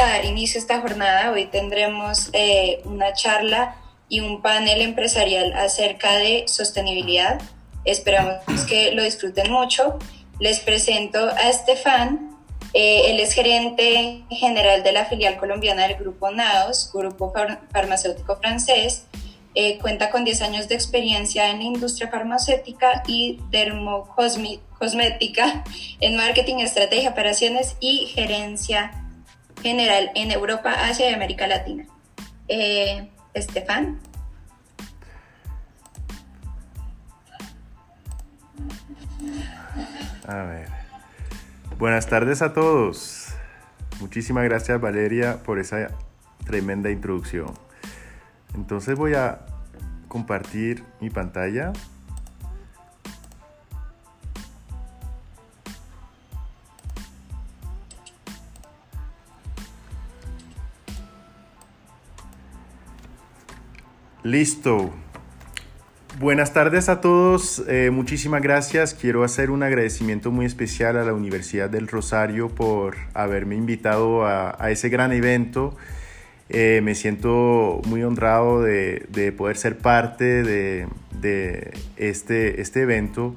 dar 0.00 0.24
inicio 0.24 0.58
esta 0.58 0.80
jornada. 0.80 1.30
Hoy 1.30 1.44
tendremos 1.46 2.30
eh, 2.32 2.80
una 2.84 3.12
charla 3.12 3.76
y 4.08 4.20
un 4.20 4.40
panel 4.40 4.80
empresarial 4.80 5.52
acerca 5.52 6.16
de 6.16 6.44
sostenibilidad. 6.48 7.38
Esperamos 7.84 8.38
que 8.68 8.92
lo 8.92 9.02
disfruten 9.02 9.52
mucho. 9.52 9.98
Les 10.38 10.60
presento 10.60 11.28
a 11.28 11.50
Estefan. 11.50 12.34
Eh, 12.72 13.10
él 13.10 13.20
es 13.20 13.34
gerente 13.34 14.24
general 14.30 14.82
de 14.82 14.92
la 14.92 15.04
filial 15.04 15.36
colombiana 15.36 15.86
del 15.86 15.98
Grupo 15.98 16.30
NAOS, 16.30 16.90
Grupo 16.94 17.34
Farmacéutico 17.70 18.36
Francés. 18.36 19.04
Eh, 19.54 19.78
cuenta 19.80 20.08
con 20.10 20.24
10 20.24 20.40
años 20.42 20.68
de 20.68 20.76
experiencia 20.76 21.50
en 21.50 21.58
la 21.58 21.64
industria 21.64 22.08
farmacéutica 22.08 23.02
y 23.06 23.38
dermocosmética 23.50 25.62
en 26.00 26.16
marketing, 26.16 26.60
estrategia, 26.60 27.10
operaciones 27.10 27.76
y 27.80 28.06
gerencia 28.06 28.92
general 29.62 30.10
en 30.14 30.30
Europa, 30.30 30.72
Asia 30.72 31.10
y 31.10 31.14
América 31.14 31.46
Latina. 31.46 31.86
Eh, 32.48 33.08
Estefan. 33.34 34.00
A 40.26 40.42
ver. 40.44 40.68
Buenas 41.78 42.06
tardes 42.06 42.42
a 42.42 42.52
todos. 42.52 43.28
Muchísimas 44.00 44.44
gracias 44.44 44.80
Valeria 44.80 45.42
por 45.42 45.58
esa 45.58 45.88
tremenda 46.44 46.90
introducción. 46.90 47.52
Entonces 48.54 48.96
voy 48.96 49.14
a 49.14 49.40
compartir 50.08 50.84
mi 51.00 51.10
pantalla. 51.10 51.72
Listo. 64.22 64.90
Buenas 66.18 66.52
tardes 66.52 66.90
a 66.90 67.00
todos, 67.00 67.64
eh, 67.68 67.90
muchísimas 67.90 68.42
gracias. 68.42 68.92
Quiero 68.92 69.24
hacer 69.24 69.50
un 69.50 69.62
agradecimiento 69.62 70.30
muy 70.30 70.44
especial 70.44 70.98
a 70.98 71.04
la 71.04 71.14
Universidad 71.14 71.70
del 71.70 71.88
Rosario 71.88 72.50
por 72.50 72.96
haberme 73.14 73.54
invitado 73.54 74.26
a, 74.26 74.70
ese 74.70 74.90
gran 74.90 75.12
evento. 75.12 75.74
Eh, 76.50 76.82
me 76.82 76.94
siento 76.94 77.80
muy 77.86 78.02
honrado 78.02 78.60
de, 78.60 79.32
poder 79.38 79.56
ser 79.56 79.78
parte 79.78 80.42
de, 80.42 81.72
este, 81.96 82.60
este 82.60 82.82
evento 82.82 83.34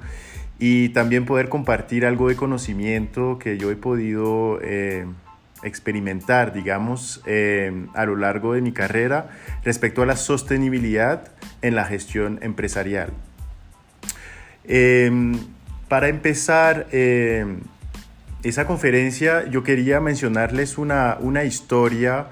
y 0.60 0.90
también 0.90 1.24
poder 1.24 1.48
compartir 1.48 2.06
algo 2.06 2.28
de 2.28 2.36
conocimiento 2.36 3.40
que 3.40 3.58
yo 3.58 3.72
he 3.72 3.78
podido 3.78 4.60
eh, 4.62 5.06
experimentar, 5.64 6.54
digamos, 6.54 7.22
eh, 7.26 7.88
a 7.94 8.06
lo 8.06 8.16
largo 8.16 8.54
de 8.54 8.62
mi 8.62 8.72
carrera 8.72 9.30
respecto 9.64 10.02
a 10.02 10.06
la 10.06 10.16
sostenibilidad 10.16 11.32
en 11.62 11.76
la 11.76 11.86
gestión 11.86 12.40
empresarial. 12.42 13.12
Em, 14.66 15.38
para 15.88 16.08
empezar 16.08 16.88
em, 16.92 17.62
esa 18.44 18.66
conferencia, 18.68 19.48
yo 19.50 19.64
quería 19.64 20.00
mencionarles 20.00 20.78
una, 20.78 21.18
una 21.20 21.44
historia 21.44 22.28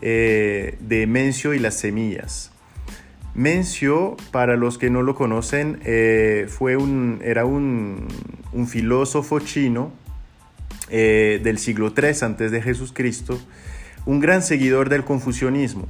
eh, 0.00 0.76
de 0.80 1.06
Mencio 1.06 1.54
y 1.54 1.58
las 1.58 1.74
semillas. 1.74 2.50
Mencio, 3.34 4.16
para 4.30 4.56
los 4.56 4.78
que 4.78 4.90
no 4.90 5.02
lo 5.02 5.14
conocen, 5.14 5.80
eh, 5.84 6.46
fue 6.48 6.76
un, 6.76 7.20
era 7.24 7.44
un, 7.44 8.06
un 8.52 8.68
filósofo 8.68 9.40
chino 9.40 9.92
eh, 10.90 11.40
del 11.42 11.58
siglo 11.58 11.92
III 11.96 12.12
antes 12.22 12.50
de 12.50 12.60
Jesucristo, 12.60 13.40
un 14.06 14.20
gran 14.20 14.42
seguidor 14.42 14.88
del 14.88 15.04
confucianismo. 15.04 15.88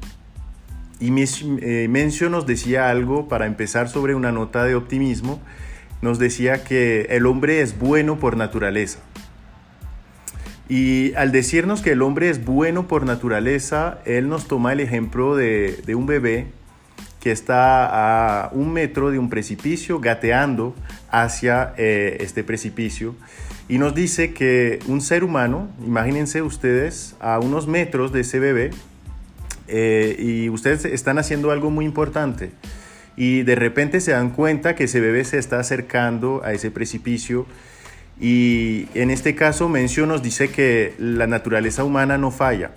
Y 1.00 1.12
eh, 1.60 1.88
Mencio 1.88 2.30
nos 2.30 2.46
decía 2.46 2.88
algo 2.88 3.28
para 3.28 3.46
empezar 3.46 3.88
sobre 3.88 4.14
una 4.14 4.30
nota 4.30 4.64
de 4.64 4.74
optimismo, 4.74 5.40
nos 6.00 6.18
decía 6.18 6.64
que 6.64 7.06
el 7.10 7.26
hombre 7.26 7.60
es 7.60 7.78
bueno 7.78 8.18
por 8.18 8.36
naturaleza. 8.36 9.00
Y 10.68 11.12
al 11.14 11.32
decirnos 11.32 11.82
que 11.82 11.92
el 11.92 12.02
hombre 12.02 12.30
es 12.30 12.44
bueno 12.44 12.88
por 12.88 13.04
naturaleza, 13.04 13.98
él 14.06 14.28
nos 14.28 14.48
toma 14.48 14.72
el 14.72 14.80
ejemplo 14.80 15.36
de, 15.36 15.82
un 15.94 16.06
bebé 16.06 16.46
que 17.20 17.32
está 17.32 18.44
a 18.44 18.50
un 18.52 18.72
metro 18.72 19.10
de 19.10 19.18
un 19.18 19.28
precipicio 19.28 20.00
gateando 20.00 20.74
hacia 21.10 21.74
eh, 21.76 22.18
este 22.20 22.44
precipicio 22.44 23.14
y 23.68 23.78
nos 23.78 23.94
dice 23.94 24.32
que 24.32 24.78
un 24.86 25.00
ser 25.00 25.24
humano, 25.24 25.68
imagínense 25.84 26.42
ustedes 26.42 27.16
a 27.20 27.38
unos 27.38 27.66
metros 27.66 28.12
de 28.12 28.20
ese 28.20 28.38
bebé, 28.38 28.70
eh, 29.68 30.16
y 30.18 30.48
ustedes 30.50 30.84
están 30.84 31.18
haciendo 31.18 31.50
algo 31.50 31.70
muy 31.70 31.84
importante, 31.84 32.50
y 33.16 33.42
de 33.42 33.54
repente 33.54 34.00
se 34.00 34.12
dan 34.12 34.30
cuenta 34.30 34.74
que 34.74 34.84
ese 34.84 35.00
bebé 35.00 35.24
se 35.24 35.38
está 35.38 35.60
acercando 35.60 36.42
a 36.44 36.52
ese 36.52 36.70
precipicio, 36.70 37.46
y 38.20 38.86
en 38.94 39.10
este 39.10 39.34
caso 39.34 39.68
Mencio 39.68 40.06
nos 40.06 40.22
dice 40.22 40.48
que 40.48 40.94
la 40.98 41.26
naturaleza 41.26 41.84
humana 41.84 42.16
no 42.18 42.30
falla. 42.30 42.72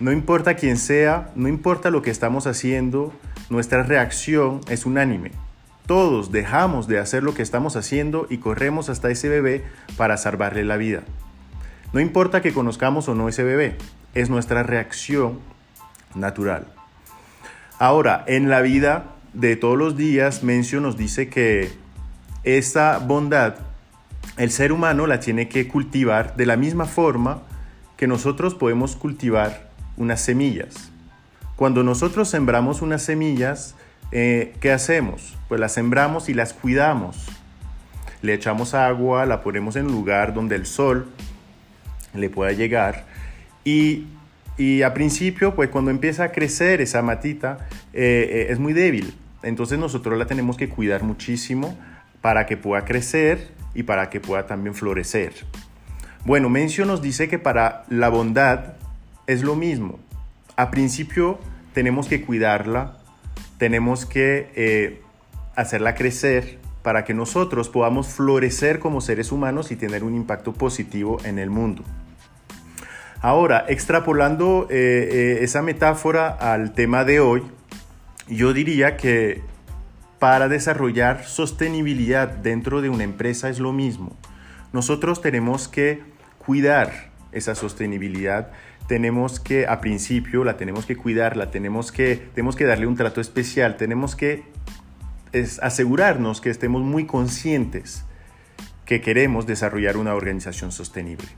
No 0.00 0.12
importa 0.12 0.56
quién 0.56 0.76
sea, 0.76 1.30
no 1.36 1.48
importa 1.48 1.90
lo 1.90 2.02
que 2.02 2.10
estamos 2.10 2.46
haciendo, 2.46 3.12
nuestra 3.50 3.82
reacción 3.82 4.60
es 4.68 4.84
unánime. 4.84 5.30
Todos 5.92 6.32
dejamos 6.32 6.88
de 6.88 6.98
hacer 6.98 7.22
lo 7.22 7.34
que 7.34 7.42
estamos 7.42 7.76
haciendo 7.76 8.26
y 8.30 8.38
corremos 8.38 8.88
hasta 8.88 9.10
ese 9.10 9.28
bebé 9.28 9.62
para 9.98 10.16
salvarle 10.16 10.64
la 10.64 10.78
vida. 10.78 11.02
No 11.92 12.00
importa 12.00 12.40
que 12.40 12.54
conozcamos 12.54 13.10
o 13.10 13.14
no 13.14 13.28
ese 13.28 13.42
bebé, 13.42 13.76
es 14.14 14.30
nuestra 14.30 14.62
reacción 14.62 15.40
natural. 16.14 16.66
Ahora, 17.78 18.24
en 18.26 18.48
la 18.48 18.62
vida 18.62 19.16
de 19.34 19.54
todos 19.54 19.76
los 19.76 19.94
días, 19.94 20.42
Mencio 20.42 20.80
nos 20.80 20.96
dice 20.96 21.28
que 21.28 21.70
esa 22.42 22.96
bondad 22.96 23.56
el 24.38 24.50
ser 24.50 24.72
humano 24.72 25.06
la 25.06 25.20
tiene 25.20 25.50
que 25.50 25.68
cultivar 25.68 26.36
de 26.36 26.46
la 26.46 26.56
misma 26.56 26.86
forma 26.86 27.42
que 27.98 28.06
nosotros 28.06 28.54
podemos 28.54 28.96
cultivar 28.96 29.68
unas 29.98 30.22
semillas. 30.22 30.90
Cuando 31.54 31.82
nosotros 31.82 32.30
sembramos 32.30 32.80
unas 32.80 33.02
semillas, 33.02 33.74
eh, 34.12 34.54
¿qué 34.60 34.72
hacemos? 34.72 35.36
Pues 35.48 35.60
las 35.60 35.72
sembramos 35.72 36.28
y 36.28 36.34
las 36.34 36.52
cuidamos. 36.52 37.26
Le 38.20 38.34
echamos 38.34 38.74
agua, 38.74 39.26
la 39.26 39.42
ponemos 39.42 39.76
en 39.76 39.86
un 39.86 39.92
lugar 39.92 40.32
donde 40.32 40.54
el 40.54 40.66
sol 40.66 41.08
le 42.14 42.30
pueda 42.30 42.52
llegar 42.52 43.06
y, 43.64 44.06
y 44.56 44.82
a 44.82 44.94
principio, 44.94 45.54
pues 45.54 45.70
cuando 45.70 45.90
empieza 45.90 46.24
a 46.24 46.32
crecer 46.32 46.80
esa 46.80 47.02
matita, 47.02 47.68
eh, 47.92 48.28
eh, 48.30 48.46
es 48.50 48.58
muy 48.58 48.72
débil. 48.72 49.14
Entonces 49.42 49.78
nosotros 49.78 50.18
la 50.18 50.26
tenemos 50.26 50.56
que 50.56 50.68
cuidar 50.68 51.02
muchísimo 51.02 51.76
para 52.20 52.46
que 52.46 52.56
pueda 52.56 52.84
crecer 52.84 53.48
y 53.74 53.84
para 53.84 54.10
que 54.10 54.20
pueda 54.20 54.46
también 54.46 54.74
florecer. 54.74 55.32
Bueno, 56.24 56.48
Mencio 56.48 56.84
nos 56.86 57.02
dice 57.02 57.28
que 57.28 57.38
para 57.38 57.84
la 57.88 58.08
bondad 58.08 58.74
es 59.26 59.42
lo 59.42 59.56
mismo. 59.56 59.98
A 60.56 60.70
principio 60.70 61.38
tenemos 61.72 62.06
que 62.06 62.22
cuidarla, 62.22 62.98
tenemos 63.62 64.06
que 64.06 64.50
eh, 64.56 65.02
hacerla 65.54 65.94
crecer 65.94 66.58
para 66.82 67.04
que 67.04 67.14
nosotros 67.14 67.68
podamos 67.68 68.08
florecer 68.08 68.80
como 68.80 69.00
seres 69.00 69.30
humanos 69.30 69.70
y 69.70 69.76
tener 69.76 70.02
un 70.02 70.16
impacto 70.16 70.52
positivo 70.52 71.18
en 71.22 71.38
el 71.38 71.48
mundo. 71.48 71.84
Ahora, 73.20 73.64
extrapolando 73.68 74.66
eh, 74.68 75.08
eh, 75.12 75.38
esa 75.42 75.62
metáfora 75.62 76.28
al 76.28 76.72
tema 76.72 77.04
de 77.04 77.20
hoy, 77.20 77.44
yo 78.26 78.52
diría 78.52 78.96
que 78.96 79.42
para 80.18 80.48
desarrollar 80.48 81.22
sostenibilidad 81.22 82.26
dentro 82.26 82.82
de 82.82 82.88
una 82.88 83.04
empresa 83.04 83.48
es 83.48 83.60
lo 83.60 83.72
mismo. 83.72 84.16
Nosotros 84.72 85.20
tenemos 85.20 85.68
que 85.68 86.02
cuidar 86.44 87.12
esa 87.30 87.54
sostenibilidad 87.54 88.50
tenemos 88.86 89.40
que, 89.40 89.66
a 89.66 89.80
principio, 89.80 90.44
la 90.44 90.56
tenemos 90.56 90.86
que 90.86 90.96
cuidar, 90.96 91.36
la 91.36 91.50
tenemos 91.50 91.92
que, 91.92 92.16
tenemos 92.34 92.56
que 92.56 92.64
darle 92.64 92.86
un 92.86 92.96
trato 92.96 93.20
especial, 93.20 93.76
tenemos 93.76 94.16
que 94.16 94.44
asegurarnos 95.60 96.40
que 96.40 96.50
estemos 96.50 96.82
muy 96.82 97.06
conscientes 97.06 98.04
que 98.84 99.00
queremos 99.00 99.46
desarrollar 99.46 99.96
una 99.96 100.14
organización 100.14 100.72
sostenible. 100.72 101.28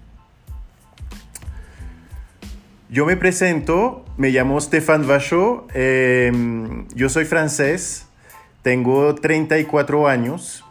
Yo 2.89 3.07
me 3.07 3.17
presento, 3.17 4.05
me 4.17 4.31
llamo 4.31 4.61
Stéphane 4.61 5.07
Vachot, 5.07 5.71
em, 5.75 6.87
yo 6.95 7.09
soy 7.09 7.25
francés, 7.25 8.07
tengo 8.63 9.15
34 9.15 10.09
años. 10.09 10.65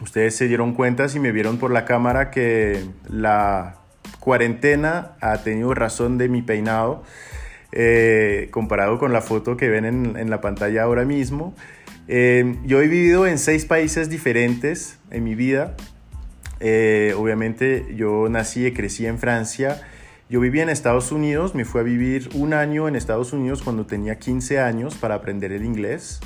Ustedes 0.00 0.34
se 0.34 0.48
dieron 0.48 0.72
cuenta 0.72 1.08
si 1.08 1.20
me 1.20 1.30
vieron 1.30 1.58
por 1.58 1.70
la 1.70 1.84
cámara 1.84 2.30
que 2.30 2.86
la 3.08 3.81
cuarentena 4.22 5.16
ha 5.20 5.38
tenido 5.42 5.74
razón 5.74 6.16
de 6.16 6.28
mi 6.28 6.42
peinado 6.42 7.02
eh, 7.72 8.48
comparado 8.52 8.98
con 8.98 9.12
la 9.12 9.20
foto 9.20 9.56
que 9.56 9.68
ven 9.68 9.84
en, 9.84 10.30
la 10.30 10.40
pantalla 10.40 10.84
ahora 10.84 11.04
mismo. 11.04 11.54
Eh, 12.06 12.56
yo 12.64 12.80
he 12.80 12.86
vivido 12.86 13.26
en 13.26 13.38
seis 13.38 13.64
países 13.64 14.08
diferentes 14.08 15.00
en 15.10 15.24
mi 15.24 15.34
vida. 15.34 15.74
Eh, 16.60 17.14
obviamente 17.18 17.86
yo 17.96 18.28
nací 18.28 18.66
y 18.66 18.72
crecí 18.72 19.06
en 19.06 19.18
Francia. 19.18 19.82
Yo 20.30 20.38
viví 20.38 20.60
en 20.60 20.68
Estados 20.68 21.10
Unidos, 21.10 21.56
me 21.56 21.64
fui 21.64 21.80
a 21.80 21.84
vivir 21.84 22.28
un 22.34 22.54
año 22.54 22.86
en 22.86 22.94
Estados 22.94 23.32
Unidos 23.32 23.60
cuando 23.62 23.86
tenía 23.86 24.20
15 24.20 24.60
años 24.60 24.94
para 24.94 25.16
aprender 25.16 25.50
el 25.50 25.64
inglés. 25.64 26.20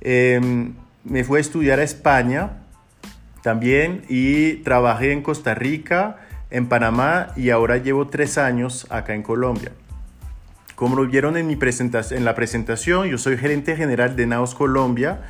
Em, 0.00 0.74
me 1.04 1.24
fui 1.24 1.38
a 1.38 1.40
estudiar 1.42 1.78
a 1.78 1.82
España 1.82 2.62
también 3.42 4.02
y 4.08 4.54
trabajé 4.62 5.12
en 5.12 5.22
Costa 5.22 5.54
Rica, 5.54 6.16
en 6.52 6.66
Panamá 6.66 7.28
y 7.34 7.48
ahora 7.48 7.78
llevo 7.78 8.08
tres 8.08 8.36
años 8.36 8.86
acá 8.90 9.14
en 9.14 9.22
Colombia. 9.22 9.72
Como 10.76 10.96
lo 10.96 11.06
vieron 11.06 11.36
en, 11.36 11.46
mi 11.46 11.58
en 11.58 12.24
la 12.24 12.34
presentación, 12.34 13.08
yo 13.08 13.16
soy 13.16 13.38
gerente 13.38 13.74
general 13.74 14.16
de 14.16 14.26
Naos 14.26 14.54
Colombia. 14.54 15.22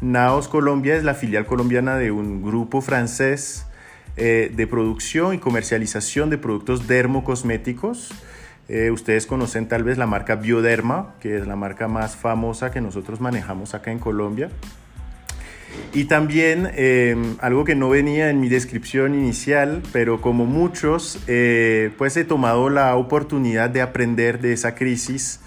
Naos 0.00 0.48
Colombia 0.48 0.96
es 0.96 1.04
la 1.04 1.14
filial 1.14 1.44
colombiana 1.44 1.96
de 1.96 2.10
un 2.10 2.42
grupo 2.42 2.80
francés 2.80 3.66
eh, 4.16 4.50
de 4.54 4.66
producción 4.66 5.34
y 5.34 5.38
comercialización 5.38 6.30
de 6.30 6.38
productos 6.38 6.88
dermocosméticos. 6.88 8.10
Eh, 8.68 8.90
ustedes 8.90 9.26
conocen 9.26 9.68
tal 9.68 9.84
vez 9.84 9.98
la 9.98 10.06
marca 10.06 10.36
Bioderma, 10.36 11.14
que 11.20 11.36
es 11.36 11.46
la 11.46 11.56
marca 11.56 11.86
más 11.86 12.16
famosa 12.16 12.70
que 12.70 12.80
nosotros 12.80 13.20
manejamos 13.20 13.74
acá 13.74 13.90
en 13.90 13.98
Colombia. 13.98 14.48
Y 15.94 16.04
también 16.04 16.70
eh, 16.74 17.16
algo 17.40 17.64
que 17.64 17.74
no 17.74 17.90
venía 17.90 18.30
en 18.30 18.40
mi 18.40 18.48
descripción 18.48 19.14
inicial, 19.14 19.82
pero 19.92 20.20
como 20.20 20.46
muchos, 20.46 21.18
eh, 21.26 21.90
pues 21.98 22.16
he 22.16 22.24
tomado 22.24 22.70
la 22.70 22.96
oportunidad 22.96 23.68
de 23.68 23.82
aprender 23.82 24.40
de 24.40 24.54
esa 24.54 24.74
crisis 24.74 25.40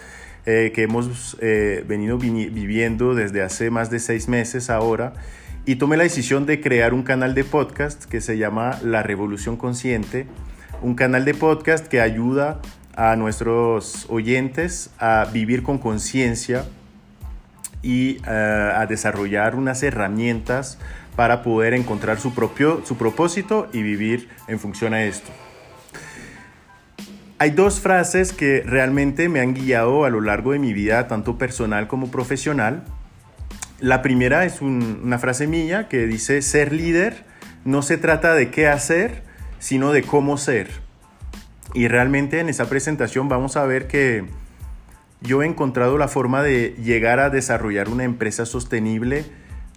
eh, 0.46 0.72
que 0.76 0.84
hemos 0.84 1.38
venido 1.40 2.20
viviendo 2.20 3.16
desde 3.16 3.42
hace 3.42 3.72
más 3.72 3.90
de 3.90 4.00
seis 4.00 4.28
meses 4.28 4.70
ahora. 4.70 5.14
Y 5.66 5.78
tomé 5.78 5.98
la 5.98 6.04
decisión 6.04 6.46
de 6.46 6.62
crear 6.62 6.94
un 6.94 7.02
canal 7.02 7.34
de 7.34 7.44
podcast 7.44 8.06
que 8.06 8.22
se 8.22 8.38
llama 8.38 8.78
La 8.84 9.02
Revolución 9.02 9.58
Consciente, 9.58 10.28
un 10.84 10.94
canal 10.94 11.26
de 11.26 11.34
podcast 11.34 11.88
que 11.88 12.02
ayuda 12.02 12.62
a 12.96 13.16
nuestros 13.16 14.06
oyentes 14.10 14.92
a 15.00 15.28
vivir 15.34 15.64
con 15.64 15.80
conciencia 15.80 16.66
y 17.86 18.18
eh, 18.28 18.74
a 18.76 18.88
desarrollar 18.88 19.56
unas 19.56 19.84
herramientas 19.84 20.80
para 21.16 21.44
poder 21.44 21.76
encontrar 21.76 22.20
su 22.20 22.34
propio 22.34 22.82
su 22.84 22.98
propósito 22.98 23.70
y 23.72 23.84
vivir 23.84 24.28
en 24.48 24.60
función 24.60 24.96
a 24.96 25.04
esto. 25.04 25.32
Hay 27.38 27.52
dos 27.52 27.80
frases 27.80 28.34
que 28.34 28.64
realmente 28.66 29.30
me 29.30 29.40
han 29.40 29.54
guiado 29.54 30.04
a 30.04 30.10
lo 30.10 30.20
largo 30.20 30.54
de 30.54 30.60
mi 30.60 30.74
vida, 30.74 31.08
tanto 31.08 31.38
personal 31.38 31.88
como 31.88 32.10
profesional. 32.10 32.84
La 33.80 34.02
primera 34.02 34.46
es 34.46 34.62
una 34.62 35.20
frase 35.20 35.46
mía 35.46 35.88
que 35.88 36.08
dice, 36.08 36.42
ser 36.42 36.74
líder 36.74 37.24
no 37.66 37.84
se 37.84 37.98
trata 37.98 38.34
de 38.34 38.50
qué 38.50 38.68
hacer, 38.68 39.22
sino 39.60 39.92
de 39.92 40.02
cómo 40.02 40.38
ser. 40.38 40.70
Y 41.74 41.88
realmente 41.88 42.40
en 42.40 42.50
esa 42.50 42.68
presentación 42.68 43.30
vamos 43.30 43.58
a 43.58 43.66
ver 43.66 43.88
que 43.88 44.26
yo 45.26 45.44
he 45.44 45.46
encontrado 45.46 45.98
la 45.98 46.08
forma 46.08 46.42
de 46.42 46.76
llegar 46.82 47.20
a 47.20 47.30
desarrollar 47.30 47.90
una 47.90 48.04
empresa 48.04 48.46
sostenible, 48.46 49.26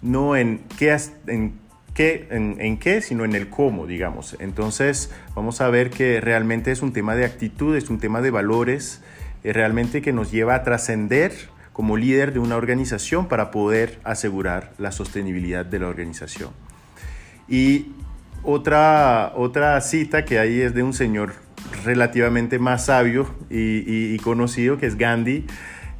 no 0.01 0.35
en 0.35 0.61
qué, 0.77 0.95
en 1.27 1.59
qué, 1.93 2.27
en, 2.31 2.77
qué, 2.77 3.01
sino 3.01 3.25
en 3.25 3.35
el 3.35 3.49
cómo, 3.49 3.87
digamos. 3.87 4.35
Entonces, 4.39 5.11
vamos 5.35 5.61
a 5.61 5.69
ver 5.69 5.89
que 5.89 6.21
realmente 6.21 6.71
es 6.71 6.81
un 6.81 6.93
tema 6.93 7.15
de 7.15 7.25
actitud, 7.25 7.75
es 7.75 7.89
un 7.89 7.99
tema 7.99 8.21
de 8.21 8.31
valores, 8.31 9.01
eh, 9.43 9.53
realmente 9.53 10.01
que 10.01 10.13
nos 10.13 10.31
lleva 10.31 10.55
a 10.55 10.63
trascender 10.63 11.33
como 11.73 11.97
líder 11.97 12.33
de 12.33 12.39
una 12.39 12.57
organización 12.57 13.27
para 13.27 13.51
poder 13.51 13.99
asegurar 14.03 14.73
la 14.77 14.91
sostenibilidad 14.91 15.65
de 15.65 15.79
la 15.79 15.87
organización. 15.87 16.51
Y 17.47 17.93
otra, 18.43 19.33
otra 19.35 19.79
cita 19.81 20.25
que 20.25 20.39
hay 20.39 20.61
es 20.61 20.73
de 20.73 20.83
un 20.83 20.93
señor 20.93 21.33
relativamente 21.83 22.59
más 22.59 22.85
sabio 22.85 23.27
y, 23.49 24.17
conocido, 24.19 24.77
que 24.77 24.85
es 24.85 24.97
Gandhi, 24.97 25.45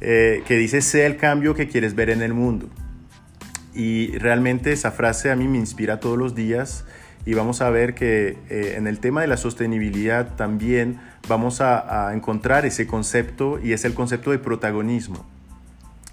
eh, 0.00 0.42
que 0.46 0.56
dice, 0.56 0.80
sé 0.80 1.06
el 1.06 1.16
cambio 1.16 1.54
que 1.54 1.68
quieres 1.68 1.94
ver 1.94 2.10
en 2.10 2.22
el 2.22 2.34
mundo. 2.34 2.68
Y 3.74 4.16
realmente 4.18 4.72
esa 4.72 4.90
frase 4.90 5.30
a 5.30 5.36
mí 5.36 5.46
me 5.46 5.58
inspira 5.58 6.00
todos 6.00 6.18
los 6.18 6.34
días 6.34 6.84
y 7.24 7.34
vamos 7.34 7.60
a 7.60 7.70
ver 7.70 7.94
que 7.94 8.38
eh, 8.48 8.74
en 8.76 8.86
el 8.86 8.98
tema 8.98 9.20
de 9.20 9.26
la 9.26 9.36
sostenibilidad 9.36 10.34
también 10.36 11.00
vamos 11.28 11.60
a, 11.60 12.12
encontrar 12.14 12.66
ese 12.66 12.86
concepto 12.86 13.60
y 13.62 13.72
es 13.72 13.84
el 13.84 13.94
concepto 13.94 14.30
de 14.30 14.38
protagonismo. 14.38 15.24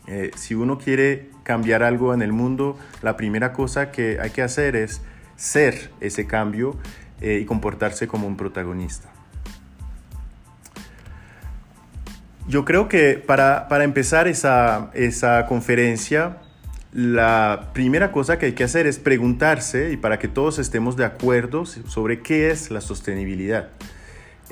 Eh, 0.08 0.32
si 0.36 0.54
uno 0.54 0.78
quiere 0.78 1.30
cambiar 1.44 1.84
algo 1.84 2.14
en 2.14 2.22
el 2.22 2.34
mundo, 2.34 2.78
la 3.02 3.18
primera 3.18 3.54
cosa 3.54 3.92
que 3.92 4.20
hay 4.22 4.30
que 4.30 4.42
hacer 4.42 4.76
es 4.76 5.02
ser 5.36 5.92
ese 6.02 6.26
cambio 6.28 6.78
y 7.20 7.46
comportarse 7.46 8.08
como 8.08 8.28
un 8.28 8.38
protagonista. 8.38 9.10
Yo 12.48 12.64
creo 12.64 12.88
que 12.88 13.16
para, 13.16 13.68
empezar 13.84 14.30
esa, 14.30 15.46
conferencia, 15.50 16.38
la 16.94 17.72
primera 17.74 18.14
cosa 18.14 18.40
que 18.40 18.46
hay 18.46 18.54
que 18.54 18.64
hacer 18.64 18.88
es 18.88 19.00
preguntarse, 19.00 19.92
y 19.92 19.98
para 19.98 20.18
que 20.18 20.30
todos 20.30 20.58
estemos 20.58 20.96
de 20.96 21.04
acuerdo, 21.04 21.66
sobre 21.66 22.22
qué 22.22 22.50
es 22.50 22.72
la 22.72 22.80
sostenibilidad. 22.80 23.68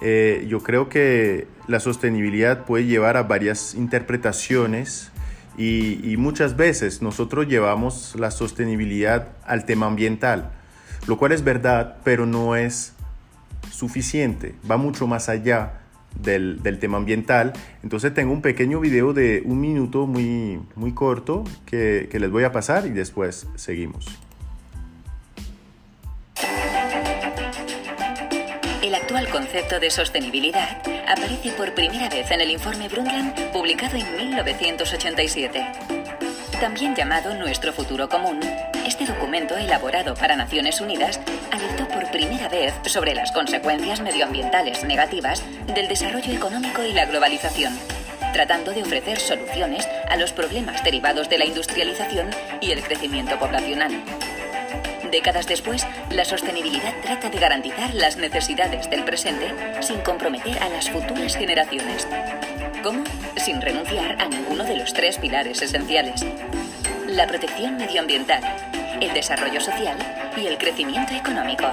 Eh, 0.02 0.46
yo 0.50 0.62
creo 0.62 0.90
que 0.90 1.48
la 1.70 1.80
sostenibilidad 1.80 2.66
puede 2.66 2.86
llevar 2.86 3.16
a 3.16 3.24
varias 3.24 3.76
interpretaciones 3.76 5.10
y, 5.58 6.16
muchas 6.18 6.58
veces 6.58 7.02
nosotros 7.02 7.48
llevamos 7.48 8.14
la 8.20 8.30
sostenibilidad 8.30 9.30
al 9.46 9.64
tema 9.64 9.86
ambiental, 9.86 10.52
lo 11.08 11.18
cual 11.18 11.32
es 11.32 11.46
verdad, 11.46 11.96
pero 12.04 12.26
no 12.26 12.58
es 12.58 12.92
suficiente, 13.72 14.54
va 14.70 14.76
mucho 14.76 15.08
más 15.08 15.30
allá 15.30 15.85
del, 16.22 16.62
tema 16.80 16.98
ambiental. 16.98 17.54
Entonces 17.84 18.14
tengo 18.14 18.32
un 18.34 18.42
pequeño 18.42 18.80
video 18.80 19.14
de 19.14 19.42
un 19.46 19.60
minuto 19.60 20.08
muy, 20.08 20.60
muy 20.76 20.94
corto 20.94 21.44
que, 21.66 22.08
que 22.12 22.20
les 22.20 22.30
voy 22.32 22.44
a 22.44 22.52
pasar 22.52 22.86
y 22.86 22.92
después 22.92 23.48
seguimos. 23.56 24.08
El 28.82 28.94
actual 28.94 29.28
concepto 29.30 29.80
de 29.80 29.90
sostenibilidad 29.90 30.82
aparece 31.08 31.52
por 31.52 31.74
primera 31.74 32.10
vez 32.10 32.30
en 32.32 32.42
el 32.42 32.52
informe 32.52 32.88
Brundtland 32.88 33.52
publicado 33.52 33.98
en 33.98 34.16
1987. 34.16 35.66
También 36.60 36.96
llamado 36.96 37.36
Nuestro 37.36 37.74
Futuro 37.74 38.08
Común, 38.08 38.40
este 38.86 39.06
documento 39.06 39.58
elaborado 39.58 40.14
para 40.14 40.36
Naciones 40.36 40.80
Unidas 40.80 41.20
alertó 41.52 41.88
primera 42.16 42.48
vez 42.48 42.74
sobre 42.86 43.14
las 43.14 43.34
consecuencias 43.34 44.00
medioambientales 44.00 44.86
negativas 44.86 45.44
del 45.68 45.90
desarrollo 45.90 46.32
económico 46.32 46.82
y 46.82 46.94
la 46.94 47.04
globalización, 47.08 47.78
tratando 48.32 48.72
de 48.72 48.84
ofrecer 48.84 49.20
soluciones 49.20 49.86
a 50.08 50.16
los 50.16 50.32
problemas 50.32 50.82
derivados 50.82 51.28
de 51.28 51.40
la 51.40 51.44
industrialización 51.44 52.30
y 52.62 52.72
el 52.72 52.82
crecimiento 52.84 53.38
poblacional. 53.38 54.02
Décadas 55.12 55.46
después, 55.46 55.86
la 56.10 56.24
sostenibilidad 56.24 56.94
trata 57.04 57.30
de 57.30 57.38
garantizar 57.38 57.94
las 57.94 58.16
necesidades 58.16 58.90
del 58.90 59.04
presente 59.04 59.54
sin 59.82 60.00
comprometer 60.00 60.58
a 60.64 60.70
las 60.70 60.90
futuras 60.90 61.36
generaciones. 61.36 62.08
¿Cómo? 62.82 63.04
Sin 63.36 63.60
renunciar 63.60 64.22
a 64.22 64.30
ninguno 64.30 64.64
de 64.64 64.78
los 64.78 64.94
tres 64.94 65.18
pilares 65.18 65.62
esenciales. 65.62 66.26
La 67.08 67.28
protección 67.28 67.76
medioambiental, 67.76 68.42
el 69.02 69.14
desarrollo 69.14 69.60
social 69.60 69.98
y 70.38 70.48
el 70.48 70.58
crecimiento 70.58 71.14
económico. 71.14 71.70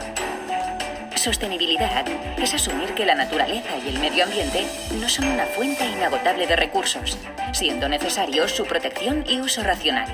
Sostenibilidad 1.23 2.05
es 2.37 2.52
asumir 2.52 2.95
que 2.95 3.07
la 3.07 3.14
naturaleza 3.14 3.76
y 3.79 3.91
el 3.91 4.00
medio 4.00 4.25
ambiente 4.25 4.67
no 5.00 5.09
son 5.09 5.29
una 5.29 5.47
fuente 5.47 5.87
inagotable 5.87 6.49
de 6.49 6.57
recursos, 6.57 7.17
siendo 7.52 7.88
necesario 7.88 8.49
su 8.49 8.64
protección 8.64 9.25
y 9.29 9.41
uso 9.41 9.62
racional. 9.62 10.09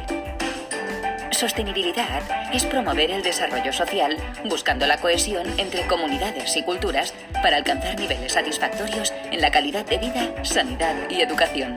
Sostenibilidad 1.30 2.20
es 2.52 2.66
promover 2.66 3.10
el 3.10 3.22
desarrollo 3.22 3.72
social 3.72 4.18
buscando 4.44 4.86
la 4.86 4.98
cohesión 4.98 5.46
entre 5.58 5.86
comunidades 5.86 6.54
y 6.58 6.62
culturas 6.62 7.14
para 7.42 7.56
alcanzar 7.56 7.98
niveles 7.98 8.32
satisfactorios 8.32 9.14
en 9.30 9.40
la 9.40 9.50
calidad 9.50 9.86
de 9.86 9.96
vida, 9.96 10.44
sanidad 10.44 10.94
y 11.08 11.22
educación. 11.22 11.76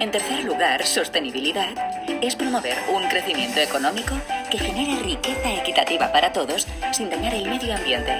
En 0.00 0.10
tercer 0.10 0.44
lugar, 0.44 0.86
sostenibilidad 0.86 1.74
es 2.22 2.36
promover 2.36 2.78
un 2.90 3.06
crecimiento 3.08 3.60
económico 3.60 4.14
que 4.52 4.58
genere 4.58 5.02
riqueza 5.02 5.50
equitativa 5.54 6.12
para 6.12 6.30
todos 6.30 6.68
sin 6.92 7.08
dañar 7.08 7.32
el 7.32 7.48
medio 7.48 7.74
ambiente. 7.74 8.12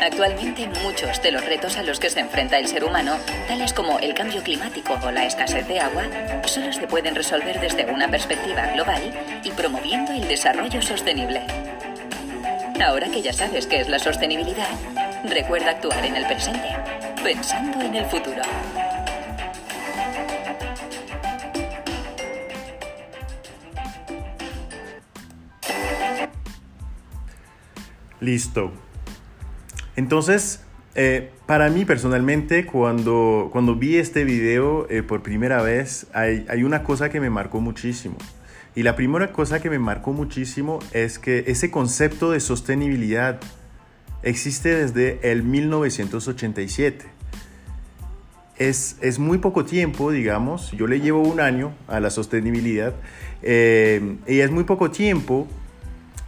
Actualmente 0.00 0.68
muchos 0.82 1.22
de 1.22 1.30
los 1.30 1.44
retos 1.44 1.76
a 1.76 1.84
los 1.84 2.00
que 2.00 2.10
se 2.10 2.18
enfrenta 2.18 2.58
el 2.58 2.66
ser 2.66 2.82
humano, 2.82 3.16
tales 3.46 3.72
como 3.72 4.00
el 4.00 4.12
cambio 4.14 4.42
climático 4.42 4.98
o 5.00 5.10
la 5.12 5.24
escasez 5.24 5.68
de 5.68 5.78
agua, 5.78 6.02
solo 6.46 6.72
se 6.72 6.88
pueden 6.88 7.14
resolver 7.14 7.60
desde 7.60 7.84
una 7.86 8.08
perspectiva 8.08 8.66
global 8.72 9.00
y 9.44 9.52
promoviendo 9.52 10.12
el 10.12 10.26
desarrollo 10.26 10.82
sostenible. 10.82 11.42
Ahora 12.84 13.08
que 13.08 13.22
ya 13.22 13.32
sabes 13.32 13.68
qué 13.68 13.78
es 13.80 13.88
la 13.88 14.00
sostenibilidad, 14.00 14.70
recuerda 15.22 15.70
actuar 15.70 16.04
en 16.04 16.16
el 16.16 16.26
presente, 16.26 16.74
pensando 17.22 17.80
en 17.82 17.94
el 17.94 18.04
futuro. 18.06 18.42
Listo. 28.28 28.72
Entonces, 29.96 30.60
eh, 30.94 31.30
para 31.46 31.70
mí 31.70 31.86
personalmente, 31.86 32.66
cuando, 32.66 33.48
cuando 33.50 33.74
vi 33.74 33.96
este 33.96 34.24
video 34.24 34.86
eh, 34.90 35.02
por 35.02 35.22
primera 35.22 35.62
vez, 35.62 36.08
hay, 36.12 36.44
hay 36.50 36.62
una 36.62 36.84
cosa 36.84 37.08
que 37.08 37.20
me 37.20 37.30
marcó 37.30 37.62
muchísimo. 37.62 38.18
Y 38.74 38.82
la 38.82 38.96
primera 38.96 39.32
cosa 39.32 39.60
que 39.60 39.70
me 39.70 39.78
marcó 39.78 40.12
muchísimo 40.12 40.78
es 40.92 41.18
que 41.18 41.44
ese 41.46 41.70
concepto 41.70 42.30
de 42.30 42.40
sostenibilidad 42.40 43.40
existe 44.22 44.74
desde 44.74 45.32
el 45.32 45.42
1987. 45.42 47.06
Es, 48.58 48.98
es, 49.00 49.18
muy 49.18 49.38
poco 49.38 49.64
tiempo, 49.64 50.10
digamos, 50.10 50.72
yo 50.72 50.86
le 50.86 51.00
llevo 51.00 51.22
un 51.22 51.40
año 51.40 51.72
a 51.86 51.98
la 51.98 52.10
sostenibilidad 52.10 52.92
eh, 53.42 54.18
y 54.26 54.40
es 54.40 54.50
muy 54.50 54.64
poco 54.64 54.90
tiempo 54.90 55.48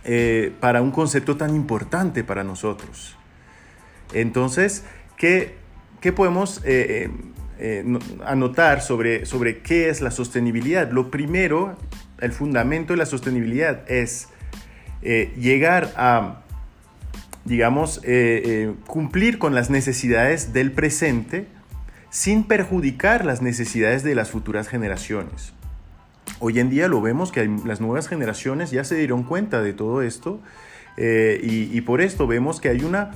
eh, 0.04 0.52
para 0.60 0.82
un 0.82 0.90
concepto 0.90 1.36
tan 1.36 1.54
importante 1.54 2.24
para 2.24 2.44
nosotros. 2.44 3.16
Entonces, 4.12 4.84
¿qué, 5.16 5.54
qué 6.00 6.12
podemos 6.12 6.60
eh, 6.64 7.10
anotar 8.24 8.80
sobre, 8.80 9.26
sobre 9.26 9.58
qué 9.58 9.88
es 9.88 10.00
la 10.00 10.10
sostenibilidad? 10.10 10.90
Lo 10.90 11.10
primero, 11.10 11.76
el 12.18 12.32
fundamento 12.32 12.92
de 12.92 12.98
la 12.98 13.06
sostenibilidad 13.06 13.90
es 13.90 14.28
llegar 15.02 15.92
a 15.96 16.42
digamos, 17.44 17.98
eh, 18.04 18.42
eh, 18.44 18.74
cumplir 18.86 19.38
con 19.38 19.54
las 19.54 19.70
necesidades 19.70 20.52
del 20.52 20.72
presente 20.72 21.46
sin 22.10 22.44
perjudicar 22.44 23.24
las 23.24 23.40
necesidades 23.40 24.02
de 24.02 24.14
las 24.14 24.30
futuras 24.30 24.68
generaciones. 24.68 25.52
Hoy 26.42 26.58
en 26.58 26.70
día 26.70 26.88
lo 26.88 27.02
vemos 27.02 27.32
que 27.32 27.46
las 27.66 27.82
nuevas 27.82 28.08
generaciones 28.08 28.70
ya 28.70 28.82
se 28.82 28.96
dieron 28.96 29.24
cuenta 29.24 29.60
de 29.60 29.74
todo 29.74 30.00
esto 30.00 30.40
eh, 30.96 31.38
y, 31.42 31.80
por 31.82 32.00
esto 32.00 32.26
vemos 32.26 32.60
que 32.60 32.70
hay 32.70 32.82
una, 32.82 33.10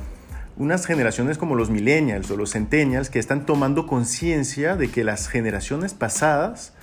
unas 0.59 0.85
generaciones 0.85 1.39
como 1.39 1.55
los 1.55 1.71
millennials 1.71 2.31
o 2.31 2.37
los 2.37 2.53
centennials 2.53 3.09
que 3.09 3.19
están 3.19 3.47
tomando 3.47 3.87
conciencia 3.87 4.77
de 4.77 4.89
que 4.89 5.05
las 5.05 5.29
generaciones 5.29 5.95
pasadas 5.95 6.75